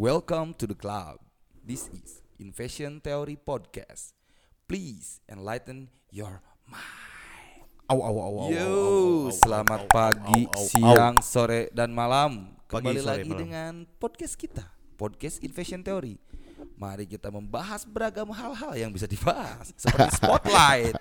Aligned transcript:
Welcome 0.00 0.56
to 0.56 0.64
the 0.64 0.72
club. 0.72 1.20
This 1.60 1.92
is 1.92 2.24
Invasion 2.40 3.04
Theory 3.04 3.36
Podcast. 3.36 4.16
Please 4.64 5.20
enlighten 5.28 5.92
your 6.08 6.40
mind. 6.64 7.68
Au 7.84 8.00
au 8.00 8.16
au 8.16 8.32
au. 8.40 8.48
Yo, 8.48 8.64
au, 8.64 8.72
au, 8.72 9.28
au, 9.28 9.36
selamat 9.36 9.84
pagi, 9.92 10.48
au, 10.48 10.56
au, 10.56 10.56
au. 10.56 10.68
siang, 10.72 11.20
sore, 11.20 11.68
dan 11.76 11.92
malam. 11.92 12.48
Pagi, 12.64 12.80
Kembali 12.80 12.96
sore, 12.96 13.10
lagi 13.12 13.28
malam. 13.28 13.40
dengan 13.44 13.72
podcast 14.00 14.40
kita, 14.40 14.64
podcast 14.96 15.36
Invasion 15.44 15.84
Theory. 15.84 16.16
Mari 16.80 17.04
kita 17.04 17.28
membahas 17.28 17.84
beragam 17.84 18.32
hal-hal 18.32 18.72
yang 18.80 18.88
bisa 18.88 19.04
dibahas, 19.04 19.68
seperti 19.76 20.16
spotlight. 20.16 20.96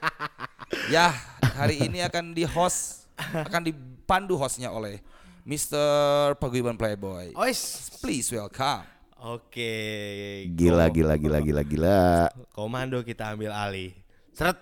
ya, 0.91 1.15
hari 1.55 1.87
ini 1.87 2.03
akan 2.03 2.35
di 2.35 2.43
host, 2.43 3.07
akan 3.47 3.63
dipandu 3.63 4.35
hostnya 4.35 4.67
oleh 4.75 4.99
Mr. 5.49 6.37
Paguyuban 6.37 6.77
Playboy. 6.77 7.33
Ois. 7.33 7.89
Please 8.05 8.29
welcome. 8.37 8.85
Oke. 9.17 9.73
Gila, 10.53 10.85
gila, 10.93 11.17
gila, 11.17 11.41
gila, 11.41 11.61
gila. 11.65 12.29
Komando 12.53 13.01
kita 13.01 13.33
ambil 13.33 13.57
alih. 13.57 13.97
Seret. 14.29 14.61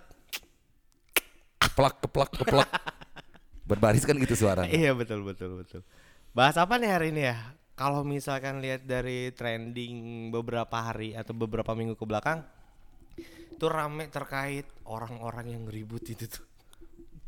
Keplak, 1.60 2.00
keplak, 2.00 2.32
keplak. 2.32 2.70
Berbaris 3.68 4.08
kan 4.08 4.16
gitu 4.16 4.40
suaranya. 4.40 4.72
Iya 4.72 4.96
betul 4.96 5.28
betul 5.28 5.60
betul. 5.60 5.84
Bahas 6.32 6.56
apa 6.56 6.80
nih 6.80 6.88
hari 6.88 7.12
ini 7.12 7.36
ya? 7.36 7.36
Kalau 7.76 8.08
misalkan 8.08 8.64
lihat 8.64 8.88
dari 8.88 9.36
trending 9.36 10.32
beberapa 10.32 10.88
hari 10.88 11.20
atau 11.20 11.36
beberapa 11.36 11.76
minggu 11.76 12.00
ke 12.00 12.06
belakang, 12.08 12.48
itu 13.52 13.66
rame 13.68 14.08
terkait 14.08 14.64
orang-orang 14.88 15.52
yang 15.52 15.64
ribut 15.68 16.08
itu 16.08 16.32
tuh, 16.32 16.48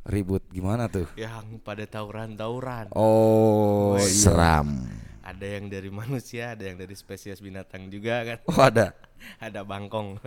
Ribut 0.08 0.44
gimana 0.50 0.88
tuh? 0.88 1.06
yang 1.20 1.60
pada 1.60 1.84
tawuran-tawuran. 1.84 2.96
Oh, 2.96 4.00
iya. 4.00 4.08
Seram. 4.08 4.88
Ada 5.20 5.60
yang 5.60 5.70
dari 5.70 5.92
manusia, 5.92 6.56
ada 6.56 6.64
yang 6.66 6.80
dari 6.80 6.96
spesies 6.96 7.44
binatang 7.44 7.92
juga 7.92 8.24
kan. 8.26 8.38
Oh 8.48 8.60
ada. 8.64 8.96
Ada 9.44 9.68
bangkong. 9.68 10.16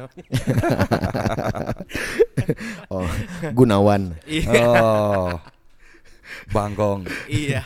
Oh, 2.92 3.06
Gunawan. 3.54 4.18
Iya. 4.28 4.50
Oh. 4.52 5.38
Bangkong. 6.50 7.06
iya. 7.30 7.64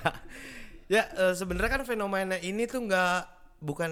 Ya 0.86 1.02
eh, 1.16 1.34
sebenarnya 1.34 1.80
kan 1.80 1.84
fenomena 1.88 2.36
ini 2.38 2.68
tuh 2.70 2.86
nggak 2.86 3.24
bukan 3.58 3.90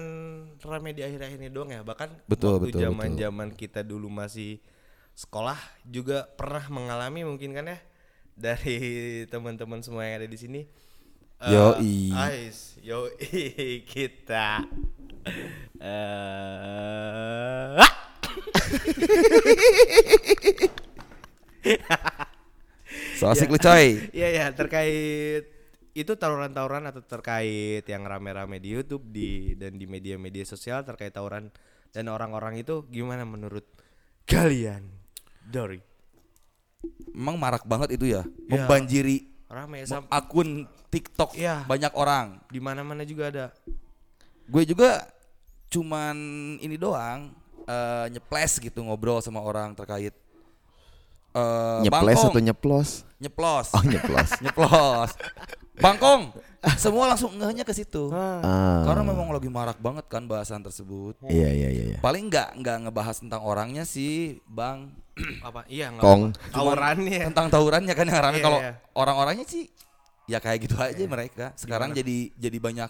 rame 0.63 0.95
di 0.95 1.03
akhir-akhir 1.03 1.41
ini 1.41 1.49
doang 1.51 1.73
ya. 1.73 1.81
Bahkan 1.83 2.29
Betul, 2.29 2.61
waktu 2.61 2.71
betul, 2.71 2.81
zaman-zaman 2.87 3.49
kita 3.57 3.83
dulu 3.83 4.07
masih 4.07 4.61
sekolah 5.17 5.57
juga 5.83 6.23
pernah 6.37 6.63
mengalami 6.71 7.27
mungkin 7.27 7.51
kan 7.51 7.65
ya 7.75 7.79
dari 8.35 9.23
teman-teman 9.31 9.81
semua 9.81 10.05
yang 10.05 10.21
ada 10.21 10.29
di 10.29 10.37
sini. 10.37 10.61
Eh, 11.41 11.51
Yoi. 11.51 12.11
Ais, 12.15 12.77
yoi 12.83 13.83
kita. 13.91 14.63
Eh, 15.81 17.75
So 23.15 23.31
asik 23.31 23.51
lu 23.51 23.59
coy. 23.59 24.11
Iya 24.11 24.27
ya 24.43 24.45
terkait 24.51 25.47
itu 25.95 26.11
tawuran-tawuran 26.19 26.91
atau 26.91 26.99
terkait 26.99 27.87
yang 27.87 28.03
rame-rame 28.03 28.59
di 28.59 28.75
YouTube 28.75 29.07
di 29.07 29.55
dan 29.55 29.79
di 29.79 29.87
media-media 29.87 30.43
sosial 30.43 30.83
terkait 30.83 31.15
tawuran 31.15 31.47
dan 31.95 32.11
orang-orang 32.11 32.59
itu 32.59 32.83
gimana 32.91 33.23
menurut 33.23 33.63
kalian? 34.27 34.83
Dori. 35.47 35.79
Emang 37.09 37.35
marak 37.35 37.63
banget 37.63 37.93
itu 37.93 38.05
ya. 38.07 38.21
Ya. 38.21 38.51
Membanjiri 38.51 39.29
Rame 39.45 39.85
sam 39.85 40.03
akun 40.09 40.65
TikTok 40.89 41.31
Iya. 41.33 41.63
banyak 41.63 41.93
orang. 41.93 42.41
di 42.47 42.59
mana-mana 42.59 43.01
juga 43.01 43.29
ada. 43.29 43.45
Gue 44.45 44.63
juga 44.63 45.05
cuman 45.67 46.15
ini 46.59 46.75
doang 46.75 47.31
eh, 47.63 48.05
nyeples 48.09 48.59
gitu 48.59 48.79
ngobrol 48.79 49.17
sama 49.17 49.39
orang 49.39 49.73
terkait 49.73 50.13
eh 51.31 51.79
Nyeples 51.81 52.15
bangkong. 52.15 52.31
atau 52.31 52.41
nyeplos? 52.41 52.89
nyeplos. 53.17 53.67
Oh, 53.71 53.83
nyeplos. 53.83 54.29
nyeplos. 54.43 55.11
Bangkong. 55.77 56.31
Semua 56.81 57.05
langsung 57.05 57.29
ngehnya 57.37 57.61
ke 57.61 57.71
situ. 57.71 58.09
Ah. 58.09 58.81
Karena 58.81 59.05
memang 59.05 59.29
lagi 59.29 59.45
marak 59.47 59.77
banget 59.77 60.09
kan 60.09 60.25
bahasan 60.25 60.65
tersebut. 60.65 61.13
Iya, 61.29 61.49
iya, 61.53 61.69
iya, 61.69 61.83
iya. 61.93 61.97
Paling 62.01 62.25
nggak 62.25 62.57
nggak 62.57 62.77
ngebahas 62.89 63.21
tentang 63.21 63.45
orangnya 63.45 63.85
sih, 63.85 64.41
Bang. 64.49 64.89
Apa? 65.47 65.61
Iya 65.69 65.93
nggak 65.93 66.01
Kong. 66.03 66.21
Tawurannya. 66.49 67.21
tentang 67.31 67.47
tawurannya 67.47 67.93
kan 67.93 68.05
yang 68.09 68.19
rame 68.19 68.37
Iya, 68.39 68.43
kalau 68.43 68.59
iya. 68.59 68.73
orang-orangnya 68.97 69.45
sih 69.45 69.69
ya 70.25 70.41
kayak 70.41 70.65
gitu 70.65 70.75
aja 70.75 71.05
mereka 71.05 71.53
sekarang 71.53 71.93
jadi 71.93 72.33
jadi 72.33 72.57
banyak 72.57 72.89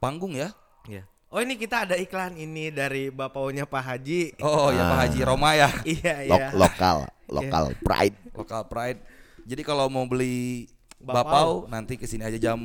panggung 0.00 0.32
ya 0.32 0.48
Iya. 0.88 1.04
Oh 1.28 1.38
ini 1.38 1.60
kita 1.60 1.84
ada 1.84 1.94
iklan 1.94 2.34
ini 2.34 2.72
dari 2.72 3.12
bapaunya 3.12 3.68
Pak 3.68 3.82
Haji. 3.84 4.40
oh 4.40 4.72
ya 4.72 4.82
Pak 4.86 4.98
Haji 5.04 5.20
Roma 5.22 5.50
ya 5.52 5.68
Iya 6.00 6.14
iya. 6.24 6.48
lokal, 6.56 7.04
lokal 7.28 7.64
pride. 7.78 8.16
lokal 8.32 8.62
pride 8.64 9.00
jadi 9.44 9.60
kalau 9.60 9.92
mau 9.92 10.08
beli 10.08 10.66
Bapau. 11.04 11.20
bapau 11.20 11.48
nanti 11.66 11.94
ke 11.94 12.04
sini 12.04 12.22
aja 12.22 12.40
jam 12.40 12.56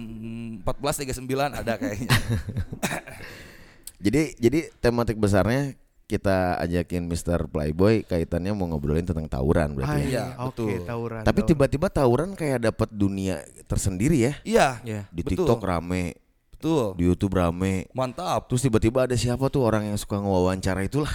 14.39 0.64 1.20
ada 1.54 1.74
kayaknya 1.76 2.10
Jadi 4.00 4.32
jadi 4.36 4.60
tematik 4.80 5.20
besarnya 5.20 5.76
kita 6.06 6.58
ajakin 6.58 7.06
Mr. 7.06 7.46
Playboy 7.46 8.02
kaitannya 8.02 8.50
mau 8.50 8.66
ngobrolin 8.66 9.04
tentang 9.04 9.28
tawuran 9.28 9.76
berarti 9.76 9.92
Ah, 9.94 10.00
ya. 10.00 10.08
Iya, 10.08 10.26
Oke, 10.42 10.66
betul. 10.66 10.88
tawuran. 10.88 11.22
Tapi 11.22 11.40
tiba-tiba 11.44 11.88
tawuran 11.88 12.30
kayak 12.34 12.60
dapat 12.64 12.90
dunia 12.90 13.36
tersendiri 13.68 14.18
ya. 14.20 14.34
iya 14.42 14.68
Iya. 14.82 15.02
Di 15.06 15.22
betul, 15.22 15.44
TikTok 15.46 15.62
rame, 15.62 16.16
betul 16.50 16.96
di 16.96 17.04
YouTube 17.06 17.36
rame. 17.36 17.92
mantap 17.92 18.48
Terus 18.48 18.64
tiba-tiba 18.64 19.04
ada 19.04 19.14
siapa 19.14 19.46
tuh 19.48 19.62
orang 19.62 19.86
yang 19.86 19.98
suka 19.98 20.18
ngewawancara 20.18 20.82
itulah. 20.82 21.12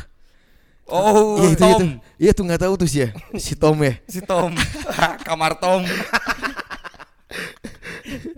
oh 0.85 1.41
Iya 1.41 1.49
itu 1.51 1.65
Tom 1.65 1.73
itu. 1.73 1.87
Iya 2.21 2.31
tuh 2.31 2.45
nggak 2.45 2.63
tahu 2.63 2.75
tuh 2.77 2.87
sih 2.87 3.01
ya. 3.03 3.11
Si 3.41 3.57
Tom 3.57 3.81
ya. 3.81 3.97
si 4.05 4.21
Tom 4.21 4.53
kamar 5.27 5.57
Tom 5.57 5.81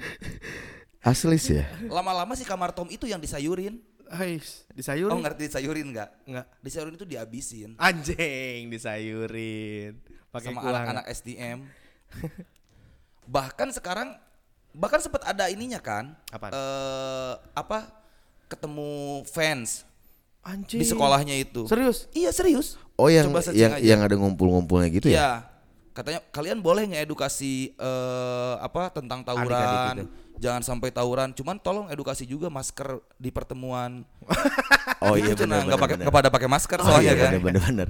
Asli 1.06 1.38
sih 1.38 1.62
ya. 1.62 1.66
lama-lama 1.86 2.34
si 2.34 2.42
kamar 2.42 2.74
Tom 2.74 2.90
itu 2.90 3.06
yang 3.06 3.18
disayurin 3.18 3.78
Ais, 4.06 4.62
disayurin. 4.70 5.10
oh 5.10 5.18
ngerti 5.18 5.50
disayurin 5.50 5.90
nggak 5.90 6.10
Enggak. 6.26 6.46
disayurin 6.62 6.94
itu 6.94 7.02
dihabisin 7.02 7.74
Anjing 7.74 8.70
disayurin. 8.70 9.98
Pakai 10.30 10.52
sama 10.52 10.62
anak-anak 10.62 11.04
SDM. 11.10 11.66
bahkan 13.26 13.66
sekarang 13.74 14.14
bahkan 14.70 15.02
sempat 15.02 15.26
ada 15.26 15.50
ininya 15.50 15.82
kan? 15.82 16.14
Apaan? 16.30 16.54
Eh 16.54 17.34
apa? 17.50 17.90
Ketemu 18.46 19.26
fans 19.26 19.82
Anjing. 20.46 20.78
di 20.78 20.86
sekolahnya 20.86 21.34
itu. 21.34 21.66
Serius? 21.66 22.06
Iya 22.14 22.30
serius. 22.30 22.78
Oh 22.94 23.10
yang 23.10 23.26
yang 23.50 23.74
aja. 23.74 23.82
yang 23.82 24.00
ada 24.06 24.14
ngumpul-ngumpulnya 24.14 24.86
gitu 24.94 25.10
ya? 25.10 25.18
Iya. 25.18 25.30
Katanya 25.96 26.20
kalian 26.28 26.60
boleh 26.60 26.84
ngedukasi 26.86 27.72
eh 27.72 28.54
apa 28.60 28.92
tentang 28.92 29.24
Adik-adik 29.24 29.48
tawuran. 29.48 29.94
itu. 29.96 30.06
Jangan 30.36 30.60
sampai 30.60 30.92
tawuran. 30.92 31.32
Cuman 31.32 31.56
tolong 31.56 31.88
edukasi 31.88 32.22
juga 32.22 32.46
masker 32.46 33.00
di 33.16 33.32
pertemuan. 33.32 34.04
Oh 34.96 35.12
iya 35.12 35.36
Gitu, 35.36 35.44
benar 35.44 35.60
nggak 35.62 35.76
pakai 35.76 35.96
benar. 35.96 36.04
nggak 36.08 36.16
pada 36.16 36.30
pakai 36.30 36.48
masker 36.48 36.78
Oh 36.78 36.86
soalnya 36.88 37.04
iya 37.04 37.14
kan. 37.18 37.32
benar 37.36 37.62
benar. 37.62 37.88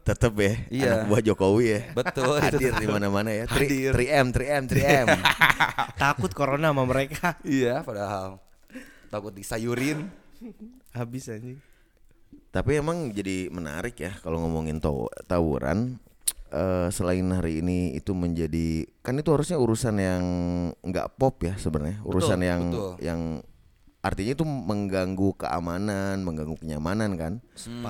Tetep 0.00 0.32
ya. 0.36 0.52
Iya. 0.70 0.90
Anak 0.92 1.06
buah 1.08 1.22
Jokowi 1.24 1.64
ya. 1.66 1.80
Betul. 1.92 2.36
Hadir 2.38 2.72
di 2.74 2.86
mana-mana 2.86 3.30
ya. 3.32 3.44
Hadir. 3.46 3.90
3 3.90 3.90
3M 3.92 4.26
3M 4.30 4.64
3M. 4.68 5.06
Takut 5.96 6.30
corona 6.30 6.70
sama 6.70 6.84
mereka. 6.84 7.34
Iya, 7.42 7.82
padahal 7.82 8.38
takut 9.08 9.30
disayurin. 9.30 10.06
Habis 10.90 11.26
anjing. 11.28 11.58
Tapi 12.50 12.70
emang 12.78 13.10
jadi 13.10 13.50
menarik 13.50 13.98
ya 13.98 14.14
kalau 14.18 14.38
ngomongin 14.38 14.78
taw- 14.78 15.10
tawuran 15.26 15.98
eh, 16.54 16.88
selain 16.94 17.26
hari 17.34 17.58
ini 17.60 17.98
itu 17.98 18.14
menjadi 18.14 18.86
kan 19.02 19.18
itu 19.18 19.34
harusnya 19.34 19.58
urusan 19.58 19.98
yang 19.98 20.24
nggak 20.78 21.18
pop 21.18 21.42
ya 21.42 21.58
sebenarnya. 21.58 21.98
Urusan 22.06 22.40
yang 22.40 22.62
betul. 22.70 22.92
yang 23.02 23.20
artinya 24.04 24.36
itu 24.36 24.44
mengganggu 24.44 25.32
keamanan 25.40 26.20
mengganggu 26.22 26.60
kenyamanan 26.60 27.10
kan. 27.16 27.32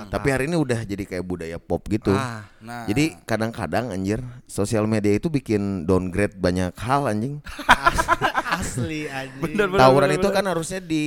Tapi 0.08 0.28
hari 0.30 0.46
ini 0.46 0.54
udah 0.56 0.86
jadi 0.86 1.04
kayak 1.04 1.26
budaya 1.26 1.58
pop 1.60 1.84
gitu. 1.90 2.14
Ah, 2.14 2.46
Nah, 2.64 2.88
jadi 2.88 3.12
kadang-kadang 3.28 3.92
anjir 3.92 4.24
sosial 4.48 4.88
media 4.88 5.12
itu 5.12 5.28
bikin 5.28 5.84
downgrade 5.84 6.32
banyak 6.40 6.72
hal 6.80 7.04
anjing 7.04 7.44
Asli 8.56 9.06
anjing. 9.06 9.40
Bener, 9.40 9.66
bener. 9.66 9.80
tawuran 9.80 10.10
itu 10.10 10.28
kan 10.28 10.44
harusnya 10.44 10.78
di 10.78 11.06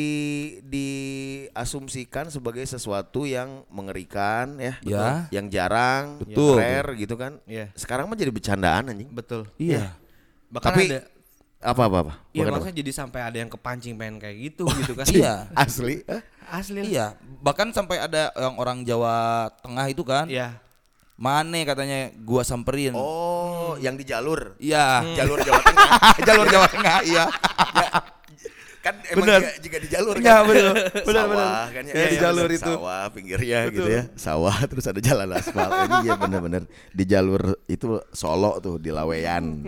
diasumsikan 0.68 2.28
sebagai 2.28 2.64
sesuatu 2.64 3.24
yang 3.24 3.64
mengerikan 3.68 4.58
ya, 4.58 4.74
Ya. 4.82 5.06
yang 5.30 5.48
jarang, 5.48 6.20
Betul. 6.20 6.58
rare 6.58 6.92
gitu 6.96 7.16
kan. 7.16 7.40
Iya. 7.44 7.72
Sekarang 7.74 8.06
mah 8.06 8.16
jadi 8.16 8.30
bercandaan 8.30 8.90
anjing. 8.90 9.10
Betul. 9.10 9.48
Iya. 9.56 9.96
Bahkan 10.48 10.68
Tapi 10.68 10.84
ada 10.88 11.00
apa 11.58 11.82
apa 11.84 11.98
apa? 12.00 12.14
Iya 12.32 12.46
maksudnya 12.48 12.78
jadi 12.78 12.92
sampai 12.94 13.20
ada 13.24 13.38
yang 13.38 13.50
kepancing 13.50 13.98
pengen 13.98 14.22
kayak 14.22 14.38
gitu 14.38 14.66
gitu 14.78 14.94
kan. 14.94 15.06
Iya. 15.10 15.50
apa? 15.50 15.62
asli. 15.66 15.96
eh? 16.06 16.22
Asli. 16.48 16.80
Iya, 16.96 17.20
bahkan 17.44 17.68
sampai 17.72 18.00
ada 18.00 18.32
yang 18.32 18.56
orang 18.56 18.80
Jawa 18.82 19.50
Tengah 19.60 19.86
itu 19.90 20.00
kan, 20.02 20.32
Iya. 20.32 20.56
Mane 21.18 21.66
katanya 21.66 22.14
gua 22.16 22.42
samperin. 22.42 22.94
Oh, 22.94 23.74
yang 23.78 23.98
di 23.98 24.06
jalur. 24.06 24.54
Iya, 24.58 25.02
Jalur 25.18 25.42
Jawa 25.42 25.58
Tengah. 25.66 25.90
jalur 26.30 26.46
Jawa 26.48 26.68
Tengah, 26.70 26.98
iya. 27.04 27.26
kan 28.78 28.96
emang 29.04 29.26
Bener. 29.26 29.42
juga, 29.44 29.52
juga 29.60 29.78
di 29.82 29.90
jalur 29.90 30.16
Iya, 30.16 30.24
kan. 30.32 30.46
betul. 30.46 30.76
Benar, 31.04 31.04
sawah 31.04 31.28
benar. 31.28 31.68
kan 31.68 31.84
ya, 31.84 31.92
Iya, 31.92 32.06
di 32.06 32.16
Iya, 32.16 32.22
jalur 32.22 32.46
bener. 32.46 32.56
itu. 32.56 32.72
Sawah 32.72 33.02
pinggirnya 33.10 33.60
gitu 33.68 33.90
ya. 33.90 34.04
Sawah 34.16 34.58
terus 34.64 34.86
ada 34.86 35.02
jalan 35.02 35.30
aspal. 35.34 35.68
Ini 35.68 35.96
iya 36.06 36.14
bener-bener 36.16 36.64
di 36.94 37.04
jalur 37.04 37.42
itu 37.66 37.88
Solo 38.14 38.62
tuh 38.62 38.78
di 38.78 38.94
Laweyan. 38.94 39.46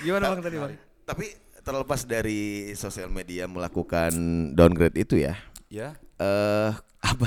Gimana 0.00 0.30
bang 0.30 0.42
tadi 0.42 0.56
bang? 0.56 0.72
Tapi 1.04 1.26
terlepas 1.60 2.00
dari 2.02 2.40
sosial 2.72 3.10
media 3.10 3.44
melakukan 3.44 4.12
downgrade 4.54 4.96
itu 4.96 5.18
ya, 5.18 5.34
Ya. 5.66 5.98
Eh 6.16 6.70
apa 7.10 7.26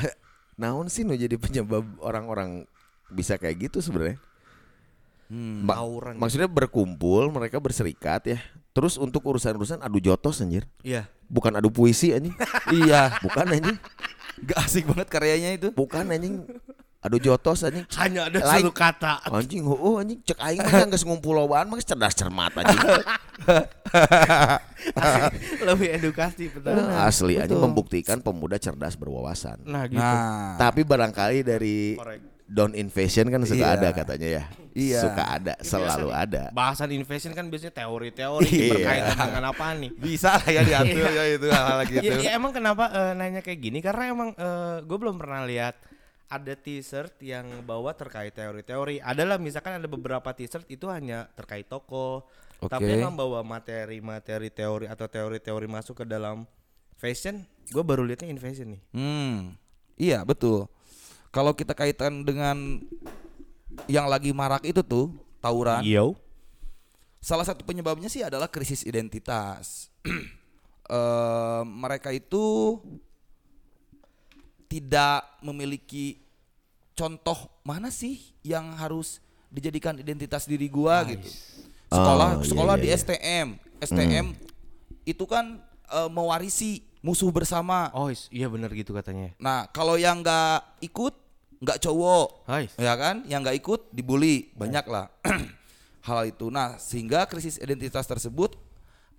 naon 0.55 0.91
sih 0.91 1.07
nu 1.07 1.15
jadi 1.15 1.35
penyebab 1.35 1.85
orang-orang 1.99 2.67
bisa 3.07 3.35
kayak 3.35 3.69
gitu 3.69 3.79
sebenarnya? 3.79 4.19
Hmm. 5.29 5.61
Ma- 5.61 5.77
Tawuran. 5.77 6.17
maksudnya 6.17 6.49
berkumpul, 6.49 7.29
mereka 7.29 7.61
berserikat 7.61 8.21
ya. 8.25 8.39
Terus 8.73 8.97
untuk 8.97 9.21
urusan-urusan 9.25 9.81
adu 9.81 9.97
jotos 9.97 10.41
anjir. 10.41 10.65
Iya. 10.81 11.05
Bukan 11.29 11.53
adu 11.53 11.69
puisi 11.69 12.13
anjing. 12.13 12.33
Iya. 12.73 13.17
Bukan 13.21 13.45
anjing. 13.45 13.77
Gak 14.39 14.57
asik 14.61 14.89
banget 14.89 15.07
karyanya 15.09 15.49
itu. 15.53 15.67
Bukan 15.69 16.09
anjing. 16.09 16.45
Adu 16.99 17.15
jotos 17.15 17.63
anjing. 17.63 17.87
Hanya 17.95 18.27
ada 18.27 18.43
Lain. 18.43 18.67
satu 18.67 18.75
kata. 18.75 19.23
Anjing, 19.31 19.63
oh 19.63 20.03
anjing 20.03 20.19
cek 20.19 20.35
aing 20.35 20.59
mah 20.59 20.83
geus 20.91 21.07
ngumpul 21.07 21.31
lobaan 21.31 21.71
mah 21.71 21.79
geus 21.79 21.87
cerdas 21.87 22.11
cermat 22.11 22.51
anjing. 22.51 22.75
Lebih 25.67 25.95
edukasi 25.95 26.51
betul. 26.51 26.75
Asli 26.91 27.39
anjing 27.39 27.55
membuktikan 27.55 28.19
pemuda 28.19 28.59
cerdas 28.59 28.99
berwawasan. 28.99 29.63
Nah 29.63 29.87
gitu. 29.87 29.95
Nah. 29.95 30.59
Tapi 30.59 30.83
barangkali 30.83 31.39
dari 31.39 31.95
Korek. 31.95 32.19
down 32.49 32.73
invasion 32.75 33.31
kan 33.31 33.47
suka 33.47 33.63
Iya. 33.63 33.79
ada 33.79 33.87
katanya 33.95 34.27
ya. 34.27 34.43
Iya. 34.75 34.99
Suka 34.99 35.23
ada, 35.23 35.53
selalu 35.63 36.11
ada. 36.11 36.51
Bahasan 36.51 36.91
invasion 36.91 37.31
kan 37.31 37.47
biasanya 37.47 37.79
teori-teori 37.79 38.43
Iya. 38.43 38.75
berkaitan 38.75 39.15
dengan 39.23 39.45
apa 39.55 39.71
nih. 39.71 39.91
Bisa 39.95 40.35
lah 40.35 40.51
ya 40.51 40.67
diatur 40.67 41.07
ya 41.07 41.23
itu 41.31 41.47
hal-hal 41.47 41.79
gitu. 41.87 42.03
Ya, 42.03 42.15
ya 42.27 42.31
emang 42.35 42.51
kenapa 42.51 42.91
eh, 42.91 43.11
nanya 43.15 43.39
kayak 43.39 43.59
gini? 43.63 43.79
Karena 43.79 44.11
emang 44.11 44.35
gue 44.83 44.97
belum 44.99 45.15
pernah 45.15 45.47
lihat 45.47 45.79
ada 46.29 46.53
t-shirt 46.53 47.17
yang 47.25 47.65
bawa 47.65 47.97
terkait 47.97 48.29
teori-teori. 48.37 49.01
Adalah 49.01 49.41
misalkan 49.41 49.81
ada 49.81 49.89
beberapa 49.89 50.29
t-shirt 50.29 50.69
itu 50.69 50.85
hanya 50.87 51.25
terkait 51.33 51.65
toko, 51.65 52.29
Oke. 52.61 52.69
tapi 52.69 53.01
emang 53.01 53.17
bawa 53.17 53.41
materi-materi 53.41 54.53
teori 54.53 54.85
atau 54.85 55.09
teori-teori 55.09 55.65
masuk 55.65 56.01
ke 56.01 56.05
dalam 56.05 56.45
fashion. 57.01 57.49
Gue 57.73 57.81
baru 57.81 58.05
liatnya 58.05 58.29
invasion 58.29 58.77
nih. 58.77 58.81
Hmm. 58.93 59.57
Iya, 59.97 60.21
betul. 60.21 60.69
Kalau 61.33 61.57
kita 61.57 61.73
kaitan 61.73 62.21
dengan 62.21 62.77
yang 63.89 64.05
lagi 64.05 64.29
marak 64.29 64.61
itu 64.69 64.85
tuh 64.85 65.09
tawuran. 65.41 65.81
Yo. 65.81 66.13
Salah 67.19 67.43
satu 67.43 67.65
penyebabnya 67.65 68.07
sih 68.07 68.23
adalah 68.23 68.47
krisis 68.47 68.85
identitas. 68.85 69.89
Eh, 70.89 71.61
mereka 71.69 72.09
itu 72.09 72.73
tidak 74.69 75.25
memiliki 75.41 76.21
contoh 76.93 77.49
mana 77.65 77.89
sih 77.89 78.21
yang 78.45 78.77
harus 78.77 79.17
dijadikan 79.49 79.97
identitas 79.97 80.45
diri 80.45 80.69
gua 80.69 81.01
gitu. 81.09 81.25
Sekolah 81.89 82.37
Oh, 82.37 82.45
iya, 82.45 82.45
sekolah 82.45 82.75
iya, 82.77 82.83
di 82.85 82.87
iya. 82.87 82.97
STM. 83.01 83.47
STM 83.81 84.25
itu 85.03 85.25
kan 85.25 85.57
eh, 85.89 86.09
mewarisi 86.13 86.85
musuh 87.01 87.33
bersama. 87.33 87.89
Oh 87.97 88.13
iya 88.29 88.45
bener 88.45 88.69
gitu 88.77 88.93
katanya. 88.93 89.33
Nah, 89.41 89.65
kalau 89.73 89.97
yang 89.97 90.21
nggak 90.21 90.85
ikut, 90.85 91.17
nggak 91.65 91.81
cowok, 91.81 92.45
Hai. 92.45 92.69
ya 92.77 92.93
kan? 92.93 93.25
Yang 93.25 93.39
nggak 93.41 93.57
ikut 93.57 93.81
dibully, 93.89 94.53
banyak 94.53 94.85
lah 94.85 95.09
hal 96.07 96.29
itu. 96.29 96.53
Nah, 96.53 96.77
sehingga 96.77 97.25
krisis 97.25 97.57
identitas 97.57 98.05
tersebut 98.05 98.53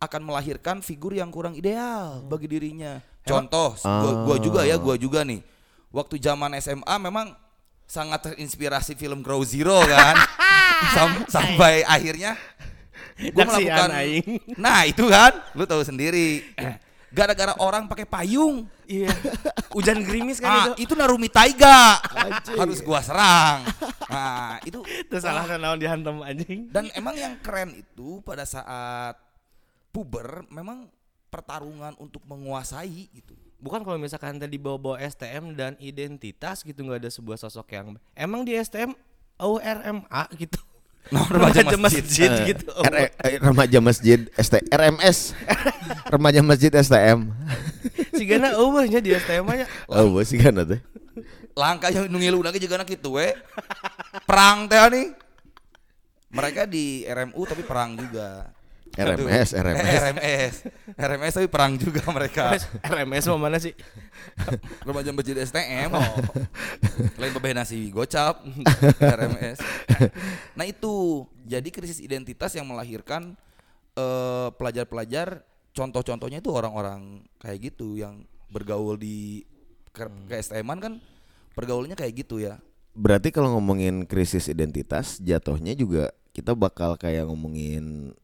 akan 0.00 0.20
melahirkan 0.24 0.80
figur 0.80 1.12
yang 1.12 1.28
kurang 1.28 1.52
ideal 1.52 2.24
bagi 2.24 2.48
dirinya. 2.48 3.04
Contoh, 3.20 3.76
gua, 3.76 4.12
gua 4.24 4.36
juga 4.40 4.60
ya, 4.64 4.80
gua 4.80 4.96
juga 4.96 5.20
nih. 5.22 5.44
Waktu 5.92 6.16
zaman 6.16 6.56
SMA 6.56 6.96
memang 6.98 7.36
sangat 7.84 8.32
terinspirasi 8.32 8.96
film 8.96 9.20
Grow 9.20 9.44
Zero 9.44 9.76
kan, 9.84 10.16
Sam- 10.96 11.26
sampai 11.28 11.84
akhirnya 11.84 12.32
gua 13.30 13.44
melakukan. 13.44 13.88
aing. 13.92 14.26
Nah 14.56 14.88
itu 14.88 15.04
kan, 15.04 15.36
lu 15.52 15.68
tahu 15.68 15.84
sendiri. 15.84 16.48
Gara-gara 17.10 17.58
orang 17.58 17.84
pakai 17.84 18.06
payung, 18.06 18.70
Iya. 18.86 19.10
Hujan 19.70 20.02
gerimis 20.02 20.38
kan 20.38 20.50
ah, 20.50 20.58
itu. 20.72 20.86
itu 20.86 20.92
Narumi 20.94 21.26
Taiga 21.26 21.98
harus 22.56 22.78
gua 22.80 23.02
serang. 23.02 23.66
Nah, 24.06 24.58
itu 24.62 24.78
Itu 24.82 25.18
salah 25.18 25.46
naon 25.54 25.78
dihantam 25.78 26.22
anjing. 26.22 26.70
dan 26.70 26.86
emang 26.94 27.14
yang 27.14 27.34
keren 27.38 27.74
itu 27.76 28.22
pada 28.22 28.42
saat 28.42 29.14
puber 29.90 30.46
memang 30.50 30.90
pertarungan 31.30 31.94
untuk 31.98 32.22
menguasai 32.26 33.06
gitu. 33.14 33.34
Bukan 33.60 33.84
kalau 33.84 34.00
misalkan 34.00 34.40
tadi 34.40 34.56
bawa-bawa 34.56 34.98
STM 35.04 35.52
dan 35.54 35.76
identitas 35.78 36.64
gitu 36.64 36.80
nggak 36.82 37.06
ada 37.06 37.10
sebuah 37.12 37.38
sosok 37.38 37.70
yang 37.76 37.86
emang 38.16 38.42
di 38.42 38.56
STM 38.56 38.96
ORMA 39.38 40.24
gitu. 40.36 40.58
Nah, 41.08 41.24
remaja 41.26 41.64
masjid. 41.80 42.28
Eh, 42.28 42.54
gitu. 42.54 42.70
R- 42.70 43.08
eh, 43.08 43.40
remaja 43.40 43.80
masjid 43.80 44.20
ST 44.36 44.60
RMS. 44.68 45.32
remaja 46.12 46.44
masjid 46.44 46.68
STM. 46.70 47.32
Si 48.20 48.28
Gana 48.28 48.52
eueuhnya 48.52 49.00
di 49.00 49.16
STM 49.16 49.48
nya. 49.48 49.66
Oh, 49.88 50.20
sih 50.20 50.36
kan 50.36 50.60
teh. 50.60 50.76
Langkah 51.56 51.88
yang 51.88 52.04
nungilu 52.04 52.44
lagi 52.44 52.60
juga 52.60 52.76
anak 52.76 52.92
gitu 52.92 53.16
we. 53.16 53.32
Perang 54.28 54.68
teh 54.68 54.76
nih. 54.76 55.08
Mereka 56.30 56.68
di 56.68 57.08
RMU 57.08 57.42
tapi 57.48 57.64
perang 57.64 57.96
juga. 57.96 58.52
RMS, 58.98 59.54
Aduh. 59.54 59.70
RMS. 59.70 59.86
Eh, 59.86 60.00
RMS. 60.02 60.54
RMS 60.98 61.32
tapi 61.38 61.46
perang 61.46 61.78
juga 61.78 62.02
mereka. 62.10 62.58
RMS 62.82 63.30
mau 63.30 63.38
mana 63.38 63.62
sih? 63.62 63.70
Remaja 64.86 65.14
masjid 65.14 65.38
STM. 65.38 65.94
Oh. 65.94 66.14
Lain 67.22 67.32
bebeh 67.38 67.54
nasi 67.54 67.86
gocap. 67.94 68.42
RMS. 68.98 69.62
Nah 70.58 70.66
itu 70.66 71.24
jadi 71.46 71.68
krisis 71.70 72.02
identitas 72.02 72.50
yang 72.58 72.66
melahirkan 72.66 73.38
eh, 73.94 74.48
pelajar-pelajar. 74.58 75.46
Contoh-contohnya 75.70 76.42
itu 76.42 76.50
orang-orang 76.50 77.22
kayak 77.38 77.70
gitu 77.70 77.94
yang 77.94 78.26
bergaul 78.50 78.98
di 78.98 79.46
ke, 79.94 80.02
ke 80.26 80.34
STM-an 80.42 80.78
kan 80.82 80.92
pergaulnya 81.54 81.94
kayak 81.94 82.26
gitu 82.26 82.42
ya. 82.42 82.58
Berarti 82.90 83.30
kalau 83.30 83.54
ngomongin 83.54 84.02
krisis 84.02 84.50
identitas, 84.50 85.22
jatuhnya 85.22 85.78
juga 85.78 86.10
kita 86.34 86.58
bakal 86.58 86.98
kayak 86.98 87.30
ngomongin 87.30 88.14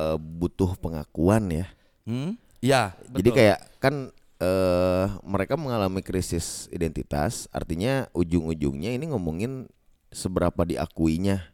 eh, 0.00 0.16
butuh 0.16 0.72
pengakuan 0.80 1.52
ya. 1.52 1.66
Hmm? 2.08 2.40
Ya, 2.60 2.92
Jadi 3.12 3.28
kayak 3.32 3.58
kan 3.80 4.08
eh 4.40 5.06
mereka 5.20 5.60
mengalami 5.60 6.00
krisis 6.00 6.64
identitas, 6.72 7.44
artinya 7.52 8.08
ujung-ujungnya 8.16 8.96
ini 8.96 9.12
ngomongin 9.12 9.68
seberapa 10.08 10.64
diakuinya 10.64 11.44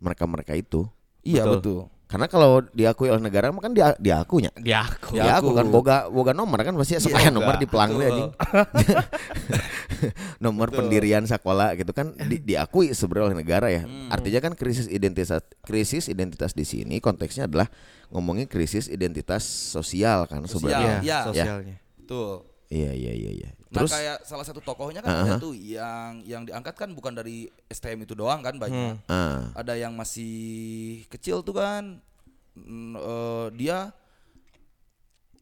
mereka-mereka 0.00 0.56
itu. 0.56 0.88
iya 1.22 1.44
Betul. 1.44 1.56
betul. 1.60 1.80
Karena 2.12 2.28
kalau 2.28 2.60
diakui 2.76 3.08
oleh 3.08 3.24
negara 3.24 3.48
kan 3.56 3.72
dia 3.72 3.96
diakunya. 3.96 4.52
Dia 4.60 4.84
aku. 4.84 5.16
Ya, 5.16 5.32
Diaku 5.32 5.48
aku. 5.48 5.56
kan 5.56 5.66
boga 5.72 5.96
boga 6.12 6.32
nomor 6.36 6.60
kan 6.60 6.76
pasti 6.76 7.00
Boga, 7.00 7.32
nomor 7.32 7.56
di 7.56 7.64
pelang 7.64 7.96
betul. 7.96 8.28
nomor 10.44 10.68
pendirian 10.68 11.22
sekolah 11.22 11.74
gitu 11.74 11.90
kan 11.90 12.12
di, 12.16 12.38
diakui 12.48 12.90
sebenarnya 12.92 13.26
oleh 13.32 13.38
negara 13.38 13.66
ya. 13.68 13.82
Artinya 14.08 14.40
kan 14.42 14.52
krisis 14.54 14.86
identitas 14.86 15.42
krisis 15.62 16.06
identitas 16.06 16.52
di 16.52 16.62
sini 16.62 16.98
konteksnya 16.98 17.46
adalah 17.46 17.68
ngomongin 18.10 18.46
krisis 18.46 18.86
identitas 18.86 19.42
sosial 19.44 20.26
kan 20.26 20.44
sebenarnya. 20.44 21.00
Iya, 21.00 21.02
Iya, 21.02 21.02
iya. 21.02 21.18
sosialnya. 21.26 21.76
Betul. 21.98 22.34
Iya 22.72 22.92
iya 22.96 23.12
iya 23.12 23.30
iya. 23.36 23.50
Nah 23.68 23.84
Terus 23.84 23.92
kayak 23.92 24.16
salah 24.24 24.44
satu 24.48 24.64
tokohnya 24.64 25.04
kan 25.04 25.12
ada 25.12 25.36
tuh 25.36 25.52
yang 25.52 26.24
yang 26.24 26.44
diangkat 26.44 26.72
kan 26.72 26.88
bukan 26.92 27.12
dari 27.12 27.44
STM 27.68 28.04
itu 28.04 28.16
doang 28.16 28.40
kan 28.40 28.56
banyak. 28.56 28.96
ah, 29.08 29.52
Ada 29.52 29.76
yang 29.76 29.92
masih 29.92 31.04
kecil 31.12 31.44
tuh 31.44 31.56
kan 31.56 32.00
mm, 32.56 32.96
eh, 32.96 33.46
dia 33.60 33.92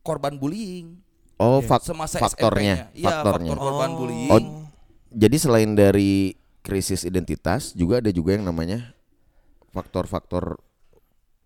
korban 0.03 0.39
bullying 0.39 0.99
oh 1.41 1.65
fak- 1.65 1.83
semasa 1.89 2.21
faktornya, 2.21 2.93
SMP-nya. 2.93 2.97
Iya, 3.01 3.09
faktornya. 3.09 3.51
faktor 3.57 3.65
korban 3.65 3.91
bullying. 3.97 4.31
Oh, 4.31 4.41
jadi 5.11 5.37
selain 5.41 5.73
dari 5.73 6.37
krisis 6.61 7.09
identitas 7.09 7.73
juga 7.73 8.05
ada 8.05 8.13
juga 8.13 8.37
yang 8.37 8.45
namanya 8.45 8.93
faktor-faktor 9.73 10.61